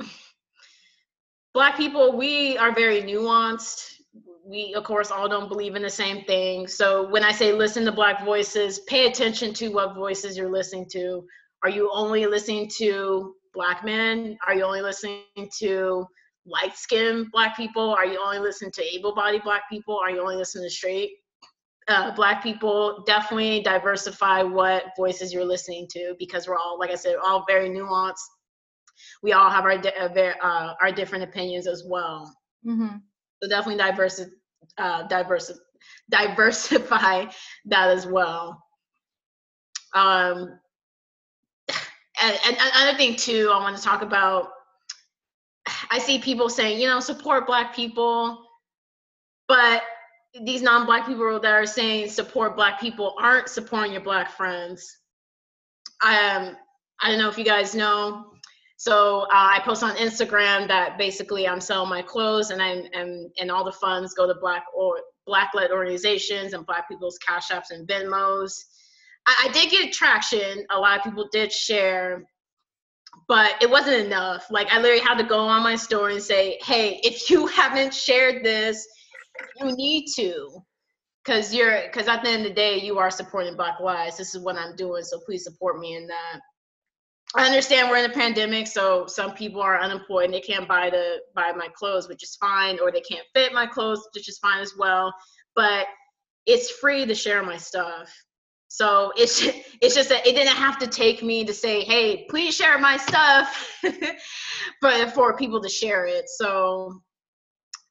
black 1.52 1.76
people, 1.76 2.16
we 2.16 2.56
are 2.58 2.72
very 2.72 3.02
nuanced. 3.02 3.94
We 4.46 4.72
of 4.74 4.84
course 4.84 5.10
all 5.10 5.28
don't 5.28 5.48
believe 5.48 5.74
in 5.74 5.82
the 5.82 5.90
same 5.90 6.24
thing. 6.26 6.68
So 6.68 7.08
when 7.10 7.24
I 7.24 7.32
say 7.32 7.52
listen 7.52 7.84
to 7.86 7.92
black 7.92 8.24
voices, 8.24 8.78
pay 8.86 9.08
attention 9.08 9.52
to 9.54 9.68
what 9.70 9.96
voices 9.96 10.36
you're 10.36 10.48
listening 10.48 10.86
to. 10.92 11.24
Are 11.64 11.70
you 11.70 11.90
only 11.92 12.24
listening 12.26 12.70
to 12.78 13.34
black 13.52 13.84
men? 13.84 14.38
Are 14.46 14.54
you 14.54 14.62
only 14.62 14.80
listening 14.80 15.24
to 15.58 16.06
light 16.46 16.76
skinned 16.76 17.32
black 17.32 17.56
people? 17.56 17.90
Are 17.90 18.06
you 18.06 18.20
only 18.24 18.38
listening 18.38 18.70
to 18.72 18.94
able 18.94 19.12
bodied 19.12 19.42
black 19.42 19.68
people? 19.68 19.98
Are 19.98 20.10
you 20.10 20.20
only 20.20 20.36
listening 20.36 20.66
to 20.66 20.70
straight? 20.70 21.10
Uh, 21.88 22.14
black 22.14 22.42
people 22.42 23.02
definitely 23.06 23.60
diversify 23.62 24.42
what 24.42 24.84
voices 24.96 25.32
you're 25.32 25.44
listening 25.44 25.86
to 25.90 26.14
because 26.18 26.46
we're 26.46 26.56
all 26.56 26.78
like 26.78 26.90
i 26.90 26.94
said 26.94 27.16
all 27.22 27.44
very 27.46 27.68
nuanced 27.68 28.20
we 29.22 29.32
all 29.32 29.50
have 29.50 29.64
our 29.64 29.78
di- 29.78 29.94
uh, 29.98 30.46
uh, 30.46 30.74
our 30.80 30.92
different 30.92 31.24
opinions 31.24 31.66
as 31.66 31.84
well 31.86 32.32
mm-hmm. 32.66 32.96
so 33.42 33.48
definitely 33.48 33.78
diverse 33.82 34.20
uh, 34.78 35.02
diverse 35.08 35.50
diversify 36.10 37.24
that 37.64 37.88
as 37.90 38.06
well 38.06 38.62
um, 39.94 40.58
and, 42.22 42.38
and 42.46 42.56
another 42.74 42.96
thing 42.96 43.16
too, 43.16 43.50
I 43.52 43.60
want 43.60 43.76
to 43.76 43.82
talk 43.82 44.02
about. 44.02 44.50
I 45.90 45.98
see 45.98 46.18
people 46.18 46.48
saying, 46.48 46.80
you 46.80 46.88
know, 46.88 47.00
support 47.00 47.46
Black 47.46 47.74
people, 47.74 48.46
but 49.48 49.82
these 50.40 50.62
non-Black 50.62 51.06
people 51.06 51.38
that 51.40 51.52
are 51.52 51.66
saying 51.66 52.08
support 52.08 52.56
Black 52.56 52.80
people 52.80 53.14
aren't 53.20 53.48
supporting 53.48 53.92
your 53.92 54.00
Black 54.00 54.30
friends. 54.30 54.98
Um, 56.04 56.56
I 57.00 57.10
don't 57.10 57.18
know 57.18 57.28
if 57.28 57.38
you 57.38 57.44
guys 57.44 57.74
know. 57.74 58.26
So 58.76 59.22
uh, 59.22 59.28
I 59.30 59.60
post 59.64 59.82
on 59.82 59.94
Instagram 59.96 60.66
that 60.68 60.98
basically 60.98 61.46
I'm 61.46 61.60
selling 61.60 61.88
my 61.88 62.02
clothes, 62.02 62.50
and 62.50 62.60
I'm 62.60 62.84
and, 62.92 63.30
and 63.38 63.50
all 63.50 63.64
the 63.64 63.72
funds 63.72 64.14
go 64.14 64.26
to 64.26 64.34
Black 64.40 64.64
or 64.74 65.00
Black-led 65.26 65.70
organizations 65.70 66.52
and 66.52 66.66
Black 66.66 66.88
people's 66.88 67.18
Cash 67.18 67.50
Apps 67.50 67.70
and 67.70 67.86
Venmos. 67.86 68.54
I, 69.26 69.46
I 69.48 69.52
did 69.52 69.70
get 69.70 69.92
traction. 69.92 70.66
A 70.70 70.78
lot 70.78 70.98
of 70.98 71.04
people 71.04 71.28
did 71.30 71.52
share, 71.52 72.24
but 73.28 73.54
it 73.62 73.70
wasn't 73.70 74.04
enough. 74.04 74.46
Like 74.50 74.72
I 74.72 74.80
literally 74.80 75.04
had 75.04 75.18
to 75.18 75.24
go 75.24 75.38
on 75.38 75.62
my 75.62 75.76
story 75.76 76.14
and 76.14 76.22
say, 76.22 76.58
"Hey, 76.62 77.00
if 77.04 77.30
you 77.30 77.46
haven't 77.58 77.94
shared 77.94 78.44
this, 78.44 78.84
you 79.56 79.76
need 79.76 80.06
to." 80.16 80.62
Because 81.24 81.54
you're, 81.54 81.82
because 81.82 82.08
at 82.08 82.24
the 82.24 82.30
end 82.30 82.42
of 82.42 82.48
the 82.48 82.54
day, 82.54 82.80
you 82.80 82.98
are 82.98 83.10
supporting 83.10 83.54
Black 83.54 83.78
lives. 83.78 84.16
This 84.16 84.34
is 84.34 84.42
what 84.42 84.56
I'm 84.56 84.74
doing, 84.74 85.04
so 85.04 85.20
please 85.20 85.44
support 85.44 85.78
me 85.78 85.94
in 85.94 86.08
that. 86.08 86.40
I 87.34 87.46
understand 87.46 87.88
we're 87.88 87.98
in 87.98 88.10
a 88.10 88.14
pandemic, 88.14 88.66
so 88.66 89.06
some 89.06 89.32
people 89.32 89.62
are 89.62 89.80
unemployed 89.80 90.26
and 90.26 90.34
they 90.34 90.40
can't 90.40 90.68
buy 90.68 90.90
the 90.90 91.18
buy 91.34 91.52
my 91.52 91.68
clothes, 91.74 92.08
which 92.08 92.22
is 92.22 92.36
fine, 92.36 92.78
or 92.80 92.92
they 92.92 93.00
can't 93.00 93.26
fit 93.34 93.54
my 93.54 93.66
clothes, 93.66 94.06
which 94.14 94.28
is 94.28 94.38
fine 94.38 94.60
as 94.60 94.74
well. 94.76 95.14
But 95.54 95.86
it's 96.46 96.70
free 96.70 97.06
to 97.06 97.14
share 97.14 97.42
my 97.42 97.56
stuff. 97.56 98.12
So 98.68 99.12
it's 99.16 99.40
just, 99.40 99.56
it's 99.80 99.94
just 99.94 100.10
that 100.10 100.26
it 100.26 100.34
didn't 100.34 100.56
have 100.56 100.78
to 100.80 100.86
take 100.86 101.22
me 101.22 101.44
to 101.44 101.54
say, 101.54 101.84
hey, 101.84 102.26
please 102.28 102.54
share 102.54 102.78
my 102.78 102.98
stuff, 102.98 103.80
but 104.82 105.12
for 105.12 105.36
people 105.36 105.62
to 105.62 105.68
share 105.68 106.04
it. 106.06 106.28
So 106.28 107.00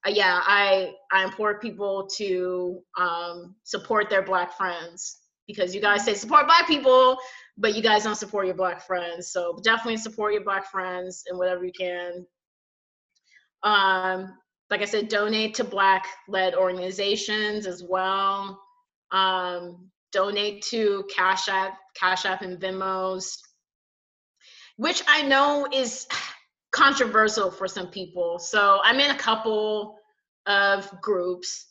yeah, 0.07 0.41
I 0.43 0.93
I 1.11 1.23
implore 1.23 1.59
people 1.59 2.07
to 2.17 2.81
um, 2.97 3.55
support 3.63 4.09
their 4.09 4.23
black 4.23 4.57
friends 4.57 5.19
because 5.47 5.75
you 5.75 5.81
guys 5.81 6.05
say 6.05 6.13
support 6.13 6.47
black 6.47 6.67
people, 6.67 7.17
but 7.57 7.75
you 7.75 7.81
guys 7.81 8.03
don't 8.03 8.15
support 8.15 8.45
your 8.45 8.55
black 8.55 8.85
friends. 8.85 9.31
So 9.31 9.59
definitely 9.63 9.97
support 9.97 10.33
your 10.33 10.43
black 10.43 10.71
friends 10.71 11.23
and 11.27 11.37
whatever 11.37 11.65
you 11.65 11.71
can. 11.71 12.25
Um, 13.63 14.37
like 14.69 14.81
I 14.81 14.85
said, 14.85 15.09
donate 15.09 15.53
to 15.55 15.63
black 15.63 16.05
led 16.27 16.55
organizations 16.55 17.67
as 17.67 17.83
well. 17.83 18.59
Um, 19.11 19.89
donate 20.11 20.63
to 20.63 21.05
Cash 21.13 21.49
App, 21.49 21.77
Cash 21.95 22.25
App 22.25 22.41
and 22.41 22.59
Venmos, 22.59 23.37
which 24.77 25.03
I 25.07 25.21
know 25.23 25.67
is 25.71 26.07
controversial 26.71 27.51
for 27.51 27.67
some 27.67 27.88
people. 27.88 28.39
So 28.39 28.79
I'm 28.84 28.99
in 28.99 29.12
a 29.12 29.17
couple 29.17 29.97
of 30.45 30.89
groups 31.01 31.67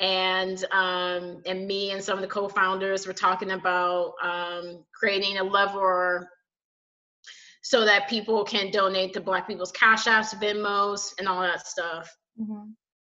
and 0.00 0.64
um, 0.72 1.42
and 1.46 1.66
me 1.66 1.92
and 1.92 2.02
some 2.02 2.18
of 2.18 2.22
the 2.22 2.28
co-founders 2.28 3.06
were 3.06 3.12
talking 3.12 3.52
about 3.52 4.14
um, 4.22 4.84
creating 4.92 5.38
a 5.38 5.44
lever 5.44 6.28
so 7.62 7.84
that 7.84 8.08
people 8.08 8.44
can 8.44 8.70
donate 8.70 9.14
to 9.14 9.20
Black 9.20 9.46
people's 9.46 9.72
Cash 9.72 10.04
Apps, 10.04 10.34
Venmos, 10.34 11.14
and 11.18 11.26
all 11.26 11.40
that 11.40 11.66
stuff. 11.66 12.14
Mm-hmm. 12.38 12.70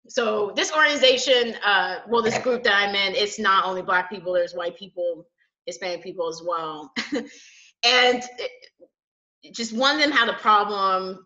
So 0.09 0.53
this 0.57 0.73
organization, 0.73 1.55
uh, 1.65 2.01
well, 2.09 2.23
this 2.23 2.37
group 2.39 2.63
that 2.65 2.75
I'm 2.75 2.95
in, 2.95 3.15
it's 3.15 3.39
not 3.39 3.65
only 3.65 3.83
Black 3.83 4.11
people. 4.11 4.33
There's 4.33 4.53
white 4.53 4.77
people, 4.77 5.27
Hispanic 5.67 6.03
people 6.03 6.29
as 6.29 6.43
well, 6.45 6.93
and 7.13 7.27
it, 8.39 8.51
just 9.51 9.73
one 9.73 9.97
of 9.97 10.01
them 10.01 10.13
had 10.13 10.29
a 10.29 10.35
problem 10.35 11.25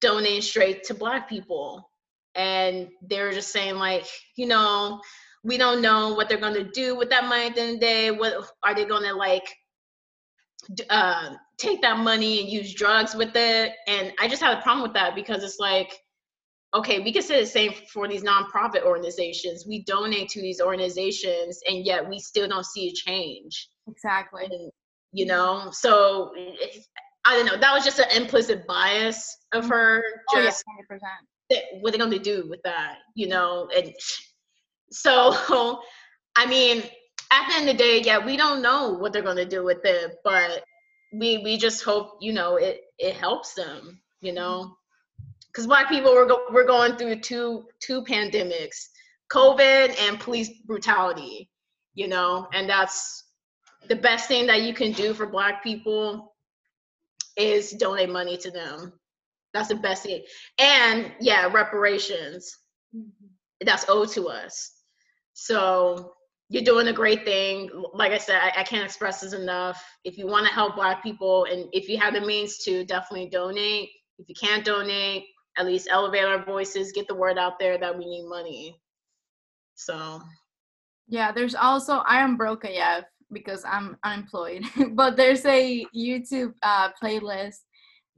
donating 0.00 0.42
straight 0.42 0.84
to 0.84 0.94
Black 0.94 1.28
people. 1.28 1.88
And 2.34 2.88
they 3.02 3.20
were 3.20 3.32
just 3.32 3.52
saying 3.52 3.76
like 3.76 4.06
you 4.36 4.46
know 4.46 5.00
we 5.44 5.58
don't 5.58 5.82
know 5.82 6.14
what 6.14 6.28
they're 6.28 6.38
going 6.38 6.54
to 6.54 6.70
do 6.70 6.96
with 6.96 7.10
that 7.10 7.24
money 7.24 7.46
at 7.46 7.54
the 7.54 7.60
end 7.60 7.74
of 7.74 7.80
the 7.80 7.86
day. 7.86 8.10
What 8.10 8.48
are 8.62 8.74
they 8.74 8.84
going 8.84 9.02
to 9.02 9.14
like 9.14 9.46
uh, 10.88 11.30
take 11.58 11.82
that 11.82 11.98
money 11.98 12.40
and 12.40 12.48
use 12.48 12.72
drugs 12.74 13.14
with 13.14 13.34
it? 13.34 13.72
And 13.86 14.12
i 14.20 14.28
just 14.28 14.42
have 14.42 14.58
a 14.58 14.62
problem 14.62 14.82
with 14.82 14.94
that 14.94 15.14
because 15.14 15.42
it's 15.42 15.58
like 15.58 15.92
okay 16.74 17.00
we 17.00 17.12
can 17.12 17.22
say 17.22 17.40
the 17.40 17.46
same 17.46 17.72
for 17.92 18.08
these 18.08 18.22
nonprofit 18.22 18.82
organizations. 18.84 19.66
We 19.66 19.82
donate 19.84 20.28
to 20.30 20.40
these 20.40 20.60
organizations 20.60 21.60
and 21.68 21.84
yet 21.84 22.08
we 22.08 22.18
still 22.18 22.48
don't 22.48 22.66
see 22.66 22.88
a 22.88 22.92
change. 22.92 23.68
Exactly. 23.88 24.44
And, 24.44 24.70
you 25.14 25.26
know 25.26 25.68
so 25.72 26.32
i 27.24 27.36
don't 27.36 27.46
know. 27.46 27.56
That 27.56 27.72
was 27.72 27.84
just 27.84 27.98
an 27.98 28.22
implicit 28.22 28.66
bias 28.66 29.36
of 29.52 29.64
mm-hmm. 29.64 29.72
her 29.72 30.02
just 30.34 30.64
oh, 30.68 30.96
yeah, 31.50 31.58
100% 31.58 31.80
what 31.80 31.88
are 31.88 31.92
they 31.92 31.98
going 31.98 32.10
to 32.10 32.18
do 32.18 32.46
with 32.48 32.62
that 32.64 32.96
you 33.14 33.28
know 33.28 33.68
and 33.76 33.92
so 34.90 35.34
i 36.36 36.46
mean 36.46 36.82
at 37.30 37.48
the 37.48 37.54
end 37.56 37.68
of 37.68 37.76
the 37.76 37.82
day 37.82 38.00
yeah 38.02 38.24
we 38.24 38.36
don't 38.36 38.62
know 38.62 38.92
what 38.94 39.12
they're 39.12 39.22
going 39.22 39.36
to 39.36 39.44
do 39.44 39.64
with 39.64 39.84
it 39.84 40.16
but 40.24 40.64
we 41.12 41.38
we 41.38 41.56
just 41.56 41.84
hope 41.84 42.16
you 42.20 42.32
know 42.32 42.56
it 42.56 42.80
it 42.98 43.14
helps 43.14 43.54
them 43.54 44.00
you 44.22 44.32
know? 44.32 44.76
Because 45.48 45.66
black 45.66 45.88
people 45.88 46.14
were 46.14 46.24
go- 46.24 46.46
we're 46.50 46.66
going 46.66 46.96
through 46.96 47.20
two 47.20 47.64
two 47.80 48.02
pandemics 48.02 48.88
covid 49.30 49.94
and 50.00 50.18
police 50.20 50.50
brutality 50.66 51.50
you 51.94 52.08
know? 52.08 52.48
And 52.54 52.68
that's 52.68 53.24
the 53.88 53.96
best 53.96 54.28
thing 54.28 54.46
that 54.46 54.62
you 54.62 54.72
can 54.72 54.92
do 54.92 55.12
for 55.12 55.26
black 55.26 55.62
people 55.62 56.31
is 57.36 57.72
donate 57.72 58.10
money 58.10 58.36
to 58.36 58.50
them 58.50 58.92
that's 59.52 59.68
the 59.68 59.76
best 59.76 60.04
thing. 60.04 60.22
And 60.58 61.12
yeah, 61.20 61.50
reparations. 61.52 62.56
Mm-hmm. 62.96 63.26
That's 63.64 63.84
owed 63.88 64.08
to 64.10 64.28
us. 64.28 64.72
So 65.34 66.12
you're 66.48 66.64
doing 66.64 66.88
a 66.88 66.92
great 66.92 67.24
thing. 67.24 67.70
Like 67.94 68.12
I 68.12 68.18
said, 68.18 68.40
I, 68.42 68.60
I 68.60 68.62
can't 68.64 68.84
express 68.84 69.20
this 69.20 69.32
enough. 69.32 69.82
If 70.04 70.18
you 70.18 70.26
want 70.26 70.46
to 70.46 70.52
help 70.52 70.74
Black 70.74 71.02
people 71.02 71.44
and 71.44 71.66
if 71.72 71.88
you 71.88 71.98
have 71.98 72.14
the 72.14 72.20
means 72.20 72.58
to, 72.64 72.84
definitely 72.84 73.28
donate. 73.30 73.90
If 74.18 74.28
you 74.28 74.34
can't 74.34 74.64
donate, 74.64 75.24
at 75.58 75.66
least 75.66 75.88
elevate 75.90 76.24
our 76.24 76.44
voices, 76.44 76.92
get 76.92 77.06
the 77.08 77.14
word 77.14 77.38
out 77.38 77.58
there 77.58 77.78
that 77.78 77.96
we 77.96 78.04
need 78.04 78.28
money. 78.28 78.76
So. 79.74 80.20
Yeah, 81.08 81.30
there's 81.30 81.54
also 81.54 81.98
I 82.06 82.20
am 82.20 82.36
broke 82.36 82.64
AF 82.64 83.04
because 83.32 83.64
I'm 83.64 83.96
unemployed, 84.04 84.64
but 84.92 85.16
there's 85.16 85.44
a 85.44 85.86
YouTube 85.94 86.54
uh, 86.62 86.90
playlist 87.02 87.60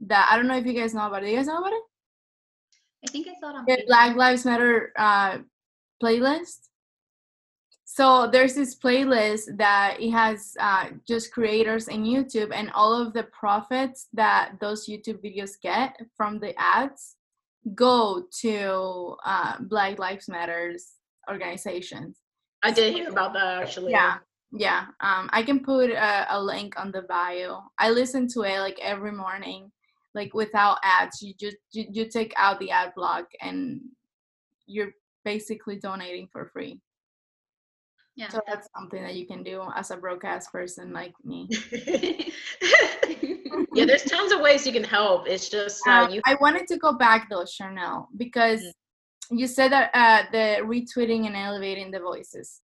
that 0.00 0.28
I 0.30 0.36
don't 0.36 0.46
know 0.46 0.56
if 0.56 0.66
you 0.66 0.72
guys 0.72 0.94
know 0.94 1.06
about 1.06 1.22
it. 1.22 1.26
Do 1.26 1.30
you 1.32 1.36
guys 1.36 1.46
know 1.46 1.58
about 1.58 1.72
it? 1.72 1.82
I 3.06 3.10
think 3.10 3.28
I 3.28 3.34
saw 3.38 3.50
it 3.50 3.56
on 3.56 3.64
the 3.66 3.84
Black 3.86 4.16
Lives 4.16 4.44
Matter 4.44 4.92
uh, 4.96 5.38
playlist. 6.02 6.68
So 7.84 8.28
there's 8.30 8.54
this 8.54 8.74
playlist 8.74 9.56
that 9.56 9.98
it 10.00 10.10
has 10.10 10.56
uh, 10.58 10.86
just 11.06 11.32
creators 11.32 11.86
in 11.86 12.02
YouTube 12.02 12.50
and 12.52 12.70
all 12.72 12.92
of 12.92 13.12
the 13.12 13.24
profits 13.24 14.08
that 14.12 14.54
those 14.60 14.88
YouTube 14.88 15.22
videos 15.24 15.52
get 15.62 16.00
from 16.16 16.40
the 16.40 16.58
ads 16.58 17.16
go 17.74 18.24
to 18.40 19.16
uh, 19.24 19.56
Black 19.60 19.98
Lives 19.98 20.28
Matters 20.28 20.94
organizations. 21.30 22.16
I 22.62 22.72
did 22.72 22.94
hear 22.94 23.10
about 23.10 23.32
that 23.34 23.62
actually. 23.62 23.92
Yeah, 23.92 24.16
yeah. 24.56 24.86
Um, 25.00 25.28
I 25.32 25.42
can 25.42 25.64
put 25.64 25.90
a, 25.90 26.26
a 26.36 26.40
link 26.40 26.78
on 26.78 26.92
the 26.92 27.02
bio. 27.02 27.62
I 27.78 27.90
listen 27.90 28.28
to 28.34 28.42
it 28.42 28.60
like 28.60 28.78
every 28.80 29.12
morning 29.12 29.70
like 30.14 30.32
without 30.32 30.78
ads 30.82 31.20
you 31.22 31.34
just 31.38 31.56
you, 31.72 31.84
you 31.90 32.08
take 32.08 32.32
out 32.36 32.58
the 32.60 32.70
ad 32.70 32.92
block 32.94 33.26
and 33.40 33.80
you're 34.66 34.92
basically 35.24 35.76
donating 35.76 36.28
for 36.32 36.46
free 36.46 36.80
yeah 38.16 38.28
so 38.28 38.40
that's 38.46 38.68
something 38.76 39.02
that 39.02 39.14
you 39.14 39.26
can 39.26 39.42
do 39.42 39.62
as 39.74 39.90
a 39.90 39.96
broadcast 39.96 40.52
person 40.52 40.92
like 40.92 41.12
me 41.24 41.48
yeah 43.74 43.84
there's 43.84 44.04
tons 44.04 44.32
of 44.32 44.40
ways 44.40 44.66
you 44.66 44.72
can 44.72 44.84
help 44.84 45.26
it's 45.26 45.48
just 45.48 45.86
uh, 45.86 46.04
um, 46.04 46.10
you 46.10 46.20
i 46.24 46.34
wanted 46.40 46.66
to 46.66 46.76
go 46.76 46.92
back 46.92 47.28
though 47.28 47.44
chanel 47.44 48.08
because 48.16 48.60
mm-hmm. 48.60 49.38
you 49.38 49.46
said 49.46 49.72
that 49.72 49.90
uh, 49.94 50.22
the 50.30 50.58
retweeting 50.62 51.26
and 51.26 51.36
elevating 51.36 51.90
the 51.90 51.98
voices 51.98 52.60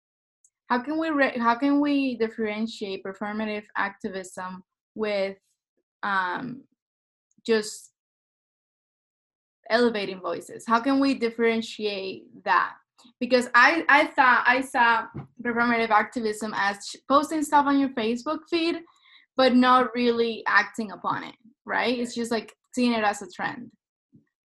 how 0.69 0.81
can 0.81 0.99
we 0.99 1.11
re- 1.11 1.39
how 1.39 1.55
can 1.55 1.81
we 1.81 2.17
differentiate 2.17 3.05
performative 3.05 3.65
activism 3.77 4.63
with 4.95 5.37
um, 6.03 6.63
just 7.45 7.93
elevating 9.71 10.21
voices? 10.21 10.65
How 10.67 10.81
can 10.81 11.01
we 11.01 11.15
differentiate 11.15 12.25
that? 12.45 12.75
Because 13.21 13.49
i 13.55 13.85
i 13.89 14.07
thought 14.07 14.43
i 14.47 14.61
saw 14.61 15.07
performative 15.43 15.91
activism 15.91 16.53
as 16.57 16.79
posting 17.09 17.43
stuff 17.43 17.67
on 17.67 17.79
your 17.79 17.91
facebook 17.91 18.39
feed 18.51 18.77
but 19.37 19.55
not 19.55 19.95
really 19.95 20.43
acting 20.49 20.91
upon 20.91 21.23
it 21.23 21.35
right? 21.67 21.99
It's 21.99 22.15
just 22.15 22.31
like 22.31 22.55
seeing 22.73 22.93
it 22.93 23.05
as 23.05 23.21
a 23.21 23.27
trend. 23.29 23.71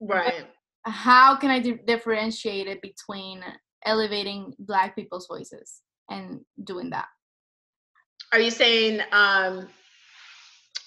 Right. 0.01 0.45
but 0.84 0.91
how 0.91 1.38
can 1.38 1.51
i 1.51 1.60
di- 1.60 1.79
differentiate 1.86 2.65
it 2.65 2.81
between 2.81 3.43
elevating 3.86 4.51
black 4.57 4.95
people's 4.95 5.27
voices 5.27 5.81
and 6.12 6.41
doing 6.63 6.91
that 6.91 7.08
Are 8.34 8.39
you 8.39 8.52
saying 8.52 9.02
um, 9.12 9.67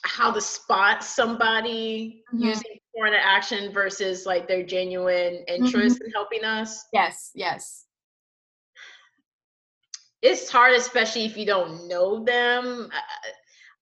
how 0.04 0.32
to 0.32 0.40
spot 0.40 1.04
somebody 1.04 2.22
Mhm. 2.34 2.42
using 2.42 2.78
foreign 2.94 3.14
action 3.14 3.72
versus 3.72 4.26
like 4.26 4.48
their 4.48 4.62
genuine 4.62 5.44
interest 5.48 6.00
in 6.04 6.10
helping 6.12 6.44
us? 6.44 6.87
Yes, 6.92 7.30
yes. 7.34 7.87
It's 10.22 10.48
hard, 10.50 10.74
especially 10.74 11.24
if 11.26 11.37
you 11.37 11.46
don't 11.46 11.88
know 11.88 12.24
them. 12.24 12.90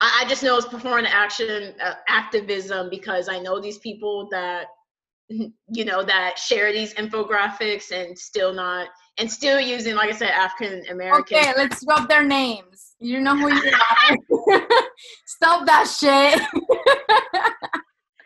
I, 0.01 0.23
I 0.25 0.29
just 0.29 0.43
know 0.43 0.57
it's 0.57 0.67
performing 0.67 1.07
action 1.07 1.75
uh, 1.81 1.95
activism 2.09 2.91
because 2.91 3.29
I 3.29 3.39
know 3.39 3.61
these 3.61 3.79
people 3.79 4.29
that 4.33 4.67
you 5.29 5.85
know 5.85 6.03
that 6.05 6.39
share 6.39 6.73
these 6.73 6.95
infographics 6.95 7.93
and 7.93 8.19
still 8.19 8.53
not 8.53 8.89
and 9.19 9.31
still 9.31 9.61
using 9.61 9.95
like 9.95 10.11
I 10.11 10.17
said 10.17 10.31
African 10.31 10.85
American. 10.91 11.39
Okay, 11.39 11.53
let's 11.57 11.85
drop 11.85 12.09
their 12.09 12.25
names. 12.25 12.95
You 12.99 13.21
know 13.21 13.37
who 13.37 13.53
you 13.53 13.73
are. 13.73 14.17
Stop 15.27 15.67
that 15.67 15.89
shit. 15.89 16.41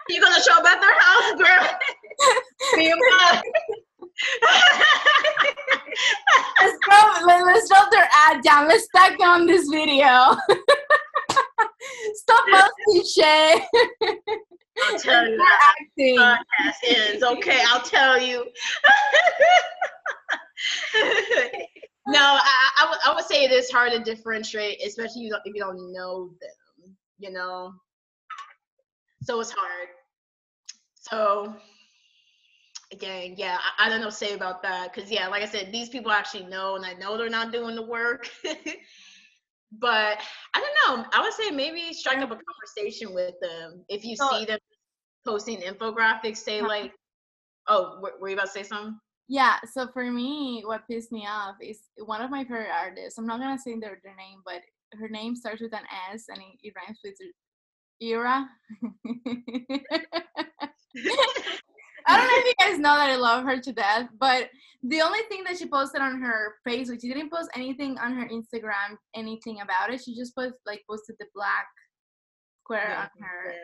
You 0.08 0.20
gonna 0.20 0.42
show 0.42 0.58
up 0.58 0.64
at 0.64 0.80
their 0.80 1.00
house, 1.00 1.34
girl? 1.40 1.78
See 2.74 2.86
you 2.86 2.96
let's 6.60 6.78
drop, 6.84 7.26
let, 7.26 7.44
let's 7.44 7.68
drop 7.68 7.90
their 7.90 8.08
ad 8.12 8.42
down. 8.42 8.68
Let's 8.68 8.88
tag 8.94 9.18
them 9.18 9.28
on 9.28 9.46
this 9.46 9.68
video. 9.68 10.08
Stop 12.14 12.44
posting 12.50 13.04
shit. 13.04 13.62
I'll 14.82 14.98
tell 14.98 15.28
you. 15.28 15.44
Acting. 15.78 16.18
podcast 16.18 16.74
ends. 16.86 17.22
Okay, 17.22 17.62
I'll 17.66 17.82
tell 17.82 18.20
you. 18.20 18.46
no, 22.06 22.20
I, 22.20 22.70
I, 22.78 22.88
would, 22.88 22.98
I 23.04 23.14
would 23.14 23.24
say 23.24 23.44
it 23.44 23.52
is 23.52 23.70
hard 23.70 23.92
to 23.92 23.98
differentiate, 23.98 24.80
especially 24.84 25.26
if 25.26 25.54
you 25.54 25.60
don't 25.60 25.92
know 25.92 26.30
them, 26.40 26.96
you 27.18 27.30
know? 27.30 27.72
So 29.22 29.40
it's 29.40 29.50
hard. 29.50 29.88
So, 30.94 31.54
again, 32.92 33.34
yeah, 33.36 33.58
I, 33.78 33.86
I 33.86 33.88
don't 33.88 34.00
know 34.00 34.06
what 34.06 34.12
to 34.12 34.16
say 34.16 34.34
about 34.34 34.62
that. 34.62 34.92
Because, 34.92 35.10
yeah, 35.10 35.28
like 35.28 35.42
I 35.42 35.46
said, 35.46 35.72
these 35.72 35.88
people 35.88 36.12
actually 36.12 36.44
know, 36.46 36.76
and 36.76 36.84
I 36.84 36.94
know 36.94 37.16
they're 37.16 37.28
not 37.28 37.52
doing 37.52 37.74
the 37.76 37.82
work. 37.86 38.28
but 39.72 40.18
I 40.54 40.60
don't 40.60 40.98
know. 40.98 41.06
I 41.12 41.20
would 41.22 41.32
say 41.32 41.50
maybe 41.50 41.92
strike 41.92 42.18
up 42.18 42.30
a 42.30 42.38
conversation 42.38 43.12
with 43.14 43.34
them 43.40 43.84
if 43.88 44.04
you 44.04 44.16
So- 44.16 44.30
see 44.30 44.44
them 44.44 44.58
posting 45.26 45.60
infographics. 45.60 46.38
Say 46.38 46.58
Yeah. 46.58 46.66
like, 46.66 46.92
"Oh, 47.66 47.98
were, 48.00 48.12
were 48.20 48.28
you 48.28 48.34
about 48.36 48.46
to 48.46 48.52
say 48.52 48.62
something?" 48.62 48.98
Yeah, 49.28 49.56
so 49.72 49.88
for 49.92 50.04
me, 50.04 50.62
what 50.64 50.86
pissed 50.88 51.10
me 51.10 51.26
off 51.28 51.56
is 51.60 51.80
one 52.04 52.22
of 52.22 52.30
my 52.30 52.44
favorite 52.44 52.70
artists. 52.70 53.18
I'm 53.18 53.26
not 53.26 53.40
gonna 53.40 53.58
say 53.58 53.74
their, 53.78 53.98
their 54.04 54.14
name, 54.16 54.42
but 54.44 54.62
her 54.98 55.08
name 55.08 55.34
starts 55.34 55.60
with 55.60 55.74
an 55.74 55.84
S 56.12 56.26
and 56.28 56.38
it, 56.38 56.58
it 56.62 56.74
rhymes 56.76 57.00
with 57.04 57.14
Era. 58.00 58.48
I 62.08 62.16
don't 62.16 62.28
know 62.28 62.38
if 62.38 62.44
you 62.44 62.54
guys 62.60 62.78
know 62.78 62.94
that 62.94 63.10
I 63.10 63.16
love 63.16 63.44
her 63.44 63.58
to 63.58 63.72
death, 63.72 64.08
but 64.20 64.48
the 64.84 65.00
only 65.02 65.18
thing 65.28 65.42
that 65.44 65.58
she 65.58 65.66
posted 65.66 66.00
on 66.00 66.20
her 66.22 66.54
which 66.64 67.00
she 67.00 67.08
didn't 67.08 67.32
post 67.32 67.50
anything 67.56 67.98
on 67.98 68.14
her 68.14 68.28
Instagram, 68.28 68.96
anything 69.16 69.60
about 69.60 69.92
it. 69.92 70.00
She 70.04 70.14
just 70.14 70.36
post 70.36 70.54
like 70.66 70.84
posted 70.88 71.16
the 71.18 71.26
black 71.34 71.66
square 72.66 72.88
Yeah, 72.90 73.00
on 73.02 73.22
her 73.22 73.54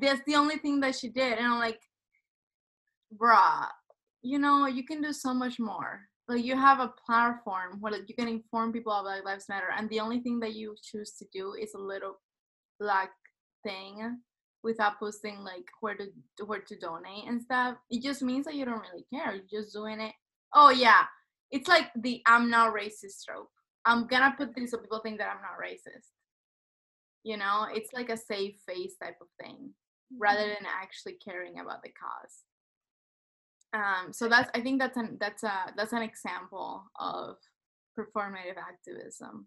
that's 0.00 0.22
the 0.26 0.34
only 0.34 0.56
thing 0.56 0.80
that 0.80 0.96
she 0.96 1.08
did 1.08 1.38
and 1.38 1.46
i'm 1.46 1.58
like 1.58 1.80
bruh 3.16 3.68
you 4.22 4.38
know 4.38 4.66
you 4.66 4.84
can 4.84 5.02
do 5.02 5.12
so 5.12 5.34
much 5.34 5.58
more. 5.58 6.00
Like 6.28 6.44
you 6.44 6.56
have 6.56 6.78
a 6.78 6.94
platform 7.04 7.78
where 7.80 7.94
you 7.94 8.14
can 8.14 8.28
inform 8.28 8.72
people 8.72 8.92
about 8.92 9.04
Black 9.04 9.24
lives 9.24 9.48
matter 9.48 9.68
and 9.76 9.90
the 9.90 10.00
only 10.00 10.20
thing 10.20 10.38
that 10.40 10.54
you 10.54 10.74
choose 10.82 11.12
to 11.18 11.26
do 11.32 11.54
is 11.54 11.74
a 11.74 11.78
little 11.78 12.20
black 12.78 13.10
thing 13.64 14.18
without 14.62 14.98
posting 14.98 15.38
like 15.38 15.66
where 15.80 15.96
to 15.96 16.06
where 16.44 16.60
to 16.60 16.78
donate 16.78 17.26
and 17.26 17.42
stuff. 17.42 17.76
It 17.90 18.02
just 18.02 18.22
means 18.22 18.44
that 18.46 18.54
you 18.54 18.64
don't 18.64 18.82
really 18.92 19.04
care. 19.12 19.34
You're 19.34 19.62
just 19.62 19.74
doing 19.74 20.00
it. 20.00 20.12
Oh 20.54 20.70
yeah. 20.70 21.04
It's 21.50 21.68
like 21.68 21.90
the 21.96 22.22
i'm 22.26 22.48
not 22.48 22.74
racist 22.74 23.24
trope. 23.26 23.50
I'm 23.84 24.06
gonna 24.06 24.34
put 24.36 24.54
this 24.54 24.70
so 24.70 24.78
people 24.78 25.00
think 25.00 25.18
that 25.18 25.28
i'm 25.28 25.42
not 25.42 25.60
racist. 25.60 26.08
You 27.24 27.36
know? 27.36 27.66
It's 27.72 27.92
like 27.92 28.10
a 28.10 28.16
safe 28.16 28.54
face 28.66 28.94
type 29.02 29.16
of 29.20 29.28
thing 29.40 29.70
rather 30.18 30.40
mm-hmm. 30.40 30.64
than 30.64 30.72
actually 30.80 31.16
caring 31.24 31.58
about 31.58 31.82
the 31.82 31.90
cause. 31.90 32.42
Um, 33.74 34.12
so 34.12 34.28
that's 34.28 34.50
I 34.54 34.60
think 34.60 34.80
that's 34.80 34.96
an 34.96 35.16
that's 35.18 35.42
a 35.42 35.72
that's 35.76 35.92
an 35.92 36.02
example 36.02 36.84
of 36.98 37.36
performative 37.98 38.58
activism. 38.58 39.46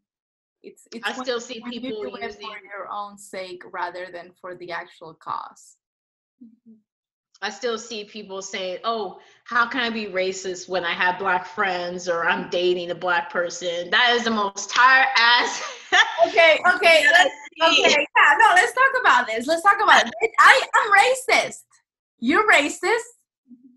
It's 0.64 0.88
it's 0.94 1.08
I 1.08 1.14
still 1.14 1.40
see 1.40 1.62
you 1.64 1.80
people 1.82 2.08
using. 2.20 2.48
for 2.48 2.58
your 2.64 2.90
own 2.92 3.18
sake 3.18 3.62
rather 3.72 4.08
than 4.12 4.32
for 4.42 4.56
the 4.56 4.72
actual 4.72 5.14
cause. 5.14 5.78
I 7.42 7.52
still 7.52 7.78
see 7.78 8.06
people 8.06 8.42
saying, 8.42 8.80
"Oh, 8.84 9.20
how 9.44 9.68
can 9.68 9.82
I 9.82 9.92
be 9.92 10.08
racist 10.08 10.68
when 10.68 10.84
I 10.84 10.94
have 10.94 11.20
black 11.20 11.46
friends 11.46 12.10
or 12.10 12.28
I'm 12.28 12.50
dating 12.50 12.90
a 12.90 12.96
black 12.96 13.30
person?" 13.30 13.92
That 13.92 14.16
is 14.16 14.24
the 14.24 14.32
most 14.32 14.70
tired 14.70 15.08
ass. 15.18 15.62
Okay, 16.28 16.60
okay, 16.76 17.06
let's 17.10 17.34
okay, 17.62 18.06
yeah, 18.18 18.38
no, 18.38 18.48
let's 18.56 18.74
talk 18.74 18.92
about 19.00 19.28
this. 19.28 19.48
Let's 19.48 19.62
talk 19.62 19.78
about 19.82 20.08
it. 20.08 20.32
I 20.40 20.62
am 20.76 20.92
racist. 20.92 21.64
You're 22.20 22.50
racist. 22.52 23.15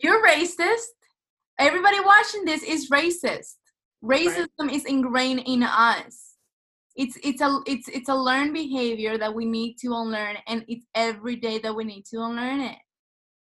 You're 0.00 0.24
racist. 0.24 0.86
Everybody 1.58 2.00
watching 2.00 2.44
this 2.44 2.62
is 2.62 2.90
racist. 2.90 3.54
Racism 4.04 4.72
is 4.72 4.84
ingrained 4.84 5.42
in 5.46 5.62
us. 5.62 6.36
It's 6.94 7.16
it's 7.22 7.40
a 7.40 7.60
it's 7.66 7.88
it's 7.88 8.08
a 8.08 8.14
learned 8.14 8.54
behavior 8.54 9.18
that 9.18 9.34
we 9.34 9.44
need 9.44 9.76
to 9.78 9.88
unlearn, 9.94 10.36
and 10.46 10.64
it's 10.68 10.86
every 10.94 11.36
day 11.36 11.58
that 11.58 11.74
we 11.74 11.84
need 11.84 12.04
to 12.06 12.18
unlearn 12.22 12.60
it. 12.60 12.76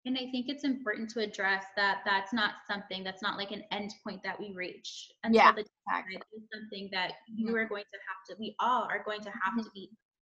And 0.06 0.16
I 0.16 0.30
think 0.32 0.48
it's 0.48 0.64
important 0.64 1.10
to 1.10 1.20
address 1.20 1.64
that 1.76 1.98
that's 2.06 2.32
not 2.32 2.54
something 2.68 3.04
that's 3.04 3.22
not 3.22 3.36
like 3.36 3.50
an 3.50 3.64
end 3.70 3.92
point 4.02 4.22
that 4.24 4.38
we 4.40 4.52
reach 4.54 5.10
until 5.24 5.36
Yeah, 5.36 5.52
the 5.52 5.60
exactly. 5.86 6.16
it 6.16 6.22
is 6.34 6.42
something 6.54 6.88
that 6.92 7.12
you 7.26 7.54
are 7.54 7.66
going 7.66 7.84
to 7.84 7.98
have 8.08 8.24
to, 8.28 8.40
we 8.40 8.56
all 8.60 8.84
are 8.84 9.02
going 9.04 9.20
to 9.20 9.30
have 9.30 9.62
to 9.62 9.70
be 9.74 9.90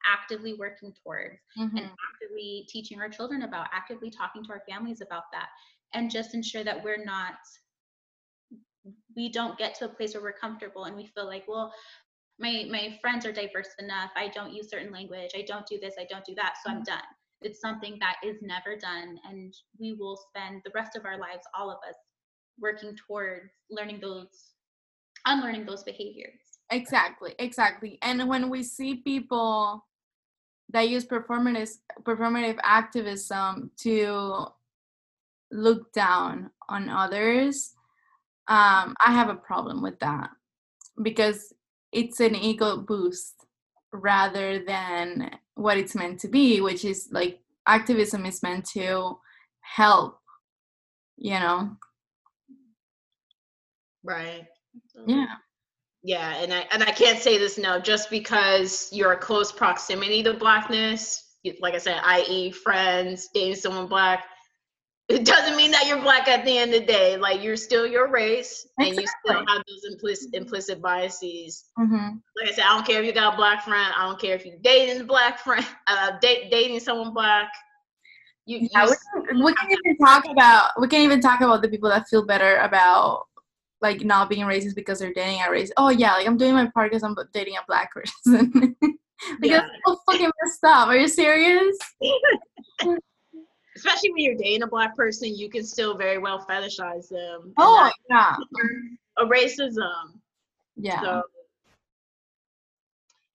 actively 0.06 0.54
working 0.54 0.94
towards 1.02 1.40
and 1.56 1.72
Mhm. 1.72 1.94
actively 2.12 2.64
teaching 2.68 3.00
our 3.00 3.08
children 3.08 3.42
about, 3.42 3.66
actively 3.72 4.08
talking 4.08 4.44
to 4.44 4.52
our 4.52 4.62
families 4.68 5.00
about 5.00 5.24
that, 5.32 5.48
and 5.94 6.10
just 6.10 6.34
ensure 6.34 6.64
that 6.64 6.82
we're 6.82 7.04
not, 7.04 7.34
we 9.16 9.30
don't 9.30 9.58
get 9.58 9.74
to 9.76 9.86
a 9.86 9.88
place 9.88 10.14
where 10.14 10.22
we're 10.22 10.32
comfortable 10.32 10.84
and 10.84 10.96
we 10.96 11.06
feel 11.06 11.26
like, 11.26 11.44
well, 11.48 11.72
my 12.38 12.66
my 12.70 12.98
friends 13.00 13.24
are 13.24 13.32
diverse 13.32 13.70
enough. 13.78 14.10
I 14.16 14.28
don't 14.28 14.52
use 14.52 14.68
certain 14.70 14.92
language. 14.92 15.30
I 15.34 15.42
don't 15.46 15.66
do 15.66 15.78
this. 15.80 15.94
I 15.98 16.06
don't 16.08 16.24
do 16.24 16.34
that. 16.34 16.56
So 16.62 16.70
I'm 16.70 16.76
mm-hmm. 16.76 16.84
done. 16.84 17.02
It's 17.42 17.60
something 17.60 17.98
that 18.00 18.16
is 18.24 18.36
never 18.42 18.76
done, 18.76 19.18
and 19.28 19.54
we 19.78 19.94
will 19.94 20.16
spend 20.16 20.62
the 20.64 20.72
rest 20.74 20.96
of 20.96 21.04
our 21.04 21.18
lives, 21.18 21.46
all 21.58 21.70
of 21.70 21.78
us, 21.88 21.96
working 22.58 22.96
towards 23.06 23.50
learning 23.70 24.00
those, 24.00 24.52
unlearning 25.26 25.66
those 25.66 25.82
behaviors. 25.82 26.40
Exactly, 26.70 27.34
exactly. 27.38 27.98
And 28.02 28.26
when 28.28 28.48
we 28.48 28.62
see 28.62 28.96
people 28.96 29.84
that 30.70 30.88
use 30.88 31.04
performative 31.04 31.70
performative 32.02 32.58
activism 32.62 33.70
to 33.78 34.46
look 35.50 35.92
down 35.92 36.50
on 36.68 36.88
others, 36.88 37.72
um, 38.48 38.94
I 39.04 39.12
have 39.12 39.28
a 39.28 39.34
problem 39.34 39.82
with 39.82 39.98
that 40.00 40.30
because 41.02 41.52
it's 41.92 42.20
an 42.20 42.34
ego 42.34 42.78
boost 42.78 43.34
rather 43.92 44.64
than 44.64 45.30
what 45.54 45.78
it's 45.78 45.94
meant 45.94 46.20
to 46.20 46.28
be, 46.28 46.60
which 46.60 46.84
is 46.84 47.08
like 47.10 47.40
activism 47.66 48.26
is 48.26 48.42
meant 48.42 48.66
to 48.70 49.18
help, 49.60 50.20
you 51.16 51.32
know? 51.32 51.76
right. 54.04 54.46
Yeah. 55.06 55.26
Yeah, 56.02 56.36
and 56.36 56.54
I 56.54 56.64
and 56.72 56.84
I 56.84 56.92
can't 56.92 57.18
say 57.18 57.36
this 57.36 57.58
no, 57.58 57.80
just 57.80 58.10
because 58.10 58.88
you're 58.92 59.12
a 59.12 59.18
close 59.18 59.50
proximity 59.50 60.22
to 60.22 60.34
blackness, 60.34 61.36
like 61.60 61.74
I 61.74 61.78
said, 61.78 62.00
i.e., 62.04 62.52
friends, 62.52 63.28
dating 63.34 63.56
someone 63.56 63.88
black, 63.88 64.24
it 65.08 65.24
doesn't 65.24 65.56
mean 65.56 65.70
that 65.70 65.86
you're 65.86 66.00
black 66.00 66.26
at 66.26 66.44
the 66.44 66.58
end 66.58 66.74
of 66.74 66.80
the 66.80 66.86
day. 66.86 67.16
Like 67.16 67.42
you're 67.42 67.56
still 67.56 67.86
your 67.86 68.08
race, 68.10 68.66
and 68.78 68.88
you 68.88 69.06
still 69.06 69.44
have 69.46 69.62
those 69.68 69.92
implicit 69.92 70.34
implicit 70.34 70.82
biases. 70.82 71.66
Mm-hmm. 71.78 72.16
Like 72.36 72.48
I 72.48 72.52
said, 72.52 72.64
I 72.64 72.74
don't 72.74 72.86
care 72.86 73.00
if 73.00 73.06
you 73.06 73.12
got 73.12 73.34
a 73.34 73.36
black 73.36 73.64
friend. 73.64 73.92
I 73.96 74.04
don't 74.06 74.20
care 74.20 74.34
if 74.34 74.44
you're 74.44 74.56
dating 74.62 75.00
a 75.00 75.04
black 75.04 75.38
friend, 75.38 75.64
uh, 75.86 76.18
date, 76.20 76.50
dating 76.50 76.80
someone 76.80 77.14
black. 77.14 77.52
You, 78.46 78.68
Yeah, 78.72 78.84
you 78.84 78.90
we 78.90 79.26
can, 79.26 79.44
we 79.44 79.54
can 79.54 79.70
even 79.70 79.96
talk 80.04 80.24
about 80.28 80.70
we 80.80 80.88
can 80.88 81.00
even 81.02 81.20
talk 81.20 81.40
about 81.40 81.62
the 81.62 81.68
people 81.68 81.88
that 81.88 82.08
feel 82.08 82.24
better 82.24 82.56
about 82.56 83.26
like 83.80 84.04
not 84.04 84.28
being 84.28 84.46
racist 84.46 84.74
because 84.74 84.98
they're 84.98 85.12
dating 85.12 85.40
a 85.46 85.50
race. 85.50 85.70
Oh 85.76 85.90
yeah, 85.90 86.14
like 86.14 86.26
I'm 86.26 86.36
doing 86.36 86.54
my 86.54 86.68
part 86.74 86.90
because 86.90 87.04
I'm 87.04 87.16
dating 87.32 87.56
a 87.56 87.64
black 87.68 87.92
person. 87.94 88.50
because 88.80 88.98
Yeah. 89.40 89.68
so 89.86 89.98
fucking 90.10 90.30
messed 90.42 90.64
up. 90.64 90.88
Are 90.88 90.96
you 90.96 91.06
serious? 91.06 91.76
especially 93.76 94.10
when 94.12 94.24
you're 94.24 94.34
dating 94.34 94.62
a 94.62 94.66
black 94.66 94.96
person, 94.96 95.34
you 95.34 95.48
can 95.48 95.64
still 95.64 95.96
very 95.96 96.18
well 96.18 96.44
fetishize 96.48 97.08
them. 97.08 97.52
Oh 97.58 97.90
yeah, 98.10 98.36
a 99.18 99.24
racism. 99.24 100.18
yeah. 100.76 101.00
So 101.00 101.22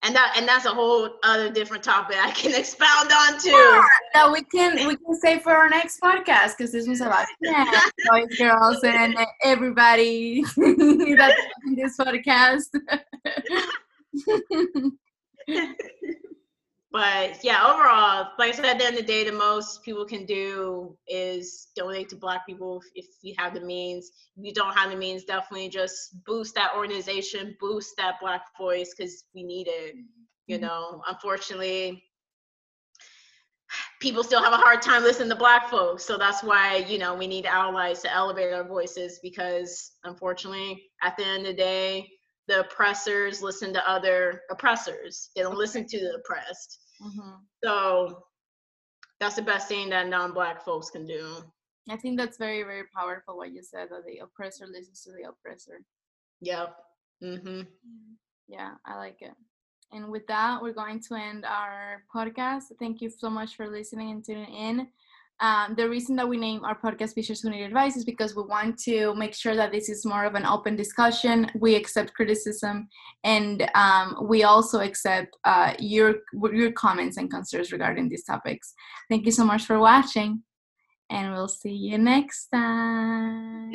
and 0.04 0.16
that 0.16 0.34
and 0.36 0.48
that's 0.48 0.66
a 0.66 0.74
whole 0.74 1.10
other 1.24 1.52
different 1.52 1.84
topic 1.84 2.18
I 2.20 2.32
can 2.32 2.54
expound 2.60 3.12
on 3.12 3.40
too. 3.40 3.50
Yeah, 3.52 3.84
no, 4.16 4.32
we 4.32 4.44
can 4.44 4.88
we 4.88 4.96
can 4.98 5.16
say 5.22 5.40
for 5.40 5.52
our 5.52 5.70
next 5.70 6.02
podcast 6.02 6.58
because 6.58 6.72
this 6.72 6.88
was 6.88 7.02
about 7.02 7.28
yeah, 7.42 7.82
boys, 8.10 8.36
girls, 8.38 8.84
and 8.84 9.16
everybody 9.44 10.44
that's 10.58 11.42
in 11.66 11.76
this 11.76 11.98
podcast. 11.98 12.70
But 16.92 17.44
yeah, 17.44 17.64
overall, 17.66 18.32
like 18.38 18.50
I 18.50 18.56
said, 18.56 18.66
at 18.66 18.80
the 18.80 18.86
end 18.86 18.98
of 18.98 19.02
the 19.02 19.08
day, 19.08 19.24
the 19.24 19.32
most 19.32 19.84
people 19.84 20.06
can 20.06 20.26
do 20.26 20.98
is 21.08 21.68
donate 21.76 22.10
to 22.10 22.16
Black 22.16 22.46
people 22.46 22.82
if, 22.96 23.06
if 23.06 23.16
you 23.22 23.34
have 23.38 23.54
the 23.54 23.62
means. 23.62 24.12
If 24.38 24.46
you 24.46 24.54
don't 24.54 24.76
have 24.76 24.92
the 24.92 24.98
means, 24.98 25.24
definitely 25.24 25.70
just 25.70 26.24
boost 26.26 26.56
that 26.56 26.74
organization, 26.76 27.56
boost 27.60 27.96
that 27.98 28.16
Black 28.22 28.42
voice 28.58 28.94
because 28.96 29.26
we 29.34 29.44
need 29.44 29.68
it. 29.68 29.96
You 30.48 30.58
Mm-hmm. 30.58 30.60
know, 30.60 31.02
unfortunately, 31.08 32.04
people 34.02 34.24
still 34.24 34.44
have 34.44 34.54
a 34.54 34.58
hard 34.58 34.82
time 34.82 35.04
listening 35.04 35.30
to 35.30 35.36
Black 35.36 35.70
folks. 35.70 36.04
So 36.06 36.18
that's 36.18 36.44
why, 36.44 36.78
you 36.88 36.98
know, 36.98 37.16
we 37.16 37.28
need 37.28 37.46
allies 37.46 38.02
to 38.02 38.14
elevate 38.14 38.54
our 38.54 38.64
voices 38.68 39.20
because 39.24 39.92
unfortunately, 40.04 40.84
at 41.02 41.16
the 41.18 41.26
end 41.26 41.42
of 41.46 41.48
the 41.48 41.54
day, 41.54 42.10
the 42.52 42.60
oppressors 42.60 43.42
listen 43.42 43.72
to 43.74 43.90
other 43.90 44.42
oppressors. 44.52 45.30
They 45.36 45.42
don't 45.42 45.58
listen 45.58 45.86
to 45.88 46.00
the 46.00 46.16
oppressed. 46.16 46.80
Mhm. 47.02 47.40
So 47.64 48.28
that's 49.22 49.38
the 49.38 49.42
best 49.42 49.70
thing 49.70 49.90
that 49.90 50.10
non-black 50.10 50.62
folks 50.66 50.90
can 50.90 51.06
do. 51.06 51.50
I 51.90 51.96
think 51.96 52.20
that's 52.20 52.38
very 52.38 52.64
very 52.64 52.88
powerful 52.94 53.38
what 53.38 53.54
you 53.54 53.64
said 53.64 53.90
that 53.90 54.06
the 54.06 54.18
oppressor 54.20 54.68
listens 54.68 55.02
to 55.04 55.14
the 55.14 55.30
oppressor. 55.30 55.86
Yep. 56.42 56.76
Mm-hmm. 57.24 57.62
Yeah, 58.48 58.76
I 58.86 58.98
like 58.98 59.22
it. 59.22 59.36
And 59.94 60.12
with 60.12 60.28
that, 60.28 60.62
we're 60.62 60.74
going 60.74 61.00
to 61.02 61.16
end 61.16 61.46
our 61.46 62.04
podcast. 62.14 62.66
Thank 62.80 63.02
you 63.02 63.10
so 63.10 63.30
much 63.30 63.56
for 63.56 63.70
listening 63.70 64.12
and 64.12 64.26
tuning 64.26 64.54
in. 64.54 64.92
Um, 65.42 65.74
the 65.76 65.90
reason 65.90 66.16
that 66.18 66.30
we 66.30 66.38
name 66.38 66.64
our 66.64 66.80
podcast 66.80 67.18
Bitches 67.18 67.42
Who 67.42 67.50
Need 67.50 67.64
Advice 67.64 67.98
is 67.98 68.06
because 68.06 68.36
we 68.36 68.44
want 68.44 68.78
to 68.84 69.16
make 69.16 69.34
sure 69.34 69.56
that 69.56 69.72
this 69.72 69.90
is 69.90 70.06
more 70.06 70.24
of 70.24 70.36
an 70.36 70.46
open 70.46 70.76
discussion. 70.76 71.50
We 71.56 71.74
accept 71.74 72.14
criticism, 72.14 72.88
and 73.24 73.68
um, 73.74 74.28
we 74.30 74.44
also 74.44 74.82
accept 74.82 75.36
uh, 75.44 75.74
your 75.80 76.18
your 76.54 76.72
comments 76.74 77.18
and 77.18 77.32
concerns 77.32 77.72
regarding 77.72 78.08
these 78.08 78.24
topics. 78.24 78.76
Thank 79.10 79.26
you 79.26 79.32
so 79.32 79.44
much 79.44 79.66
for 79.66 79.80
watching, 79.80 80.44
and 81.10 81.34
we'll 81.34 81.48
see 81.48 81.74
you 81.74 81.98
next 81.98 82.50
time. 82.50 83.72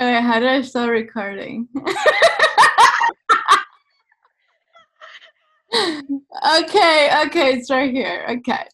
Okay, 0.00 0.20
how 0.22 0.40
do 0.40 0.48
I 0.48 0.62
start 0.62 0.88
recording? 0.88 1.68
okay, 6.60 7.10
okay, 7.26 7.54
it's 7.54 7.70
right 7.70 7.90
here. 7.92 8.24
Okay. 8.28 8.64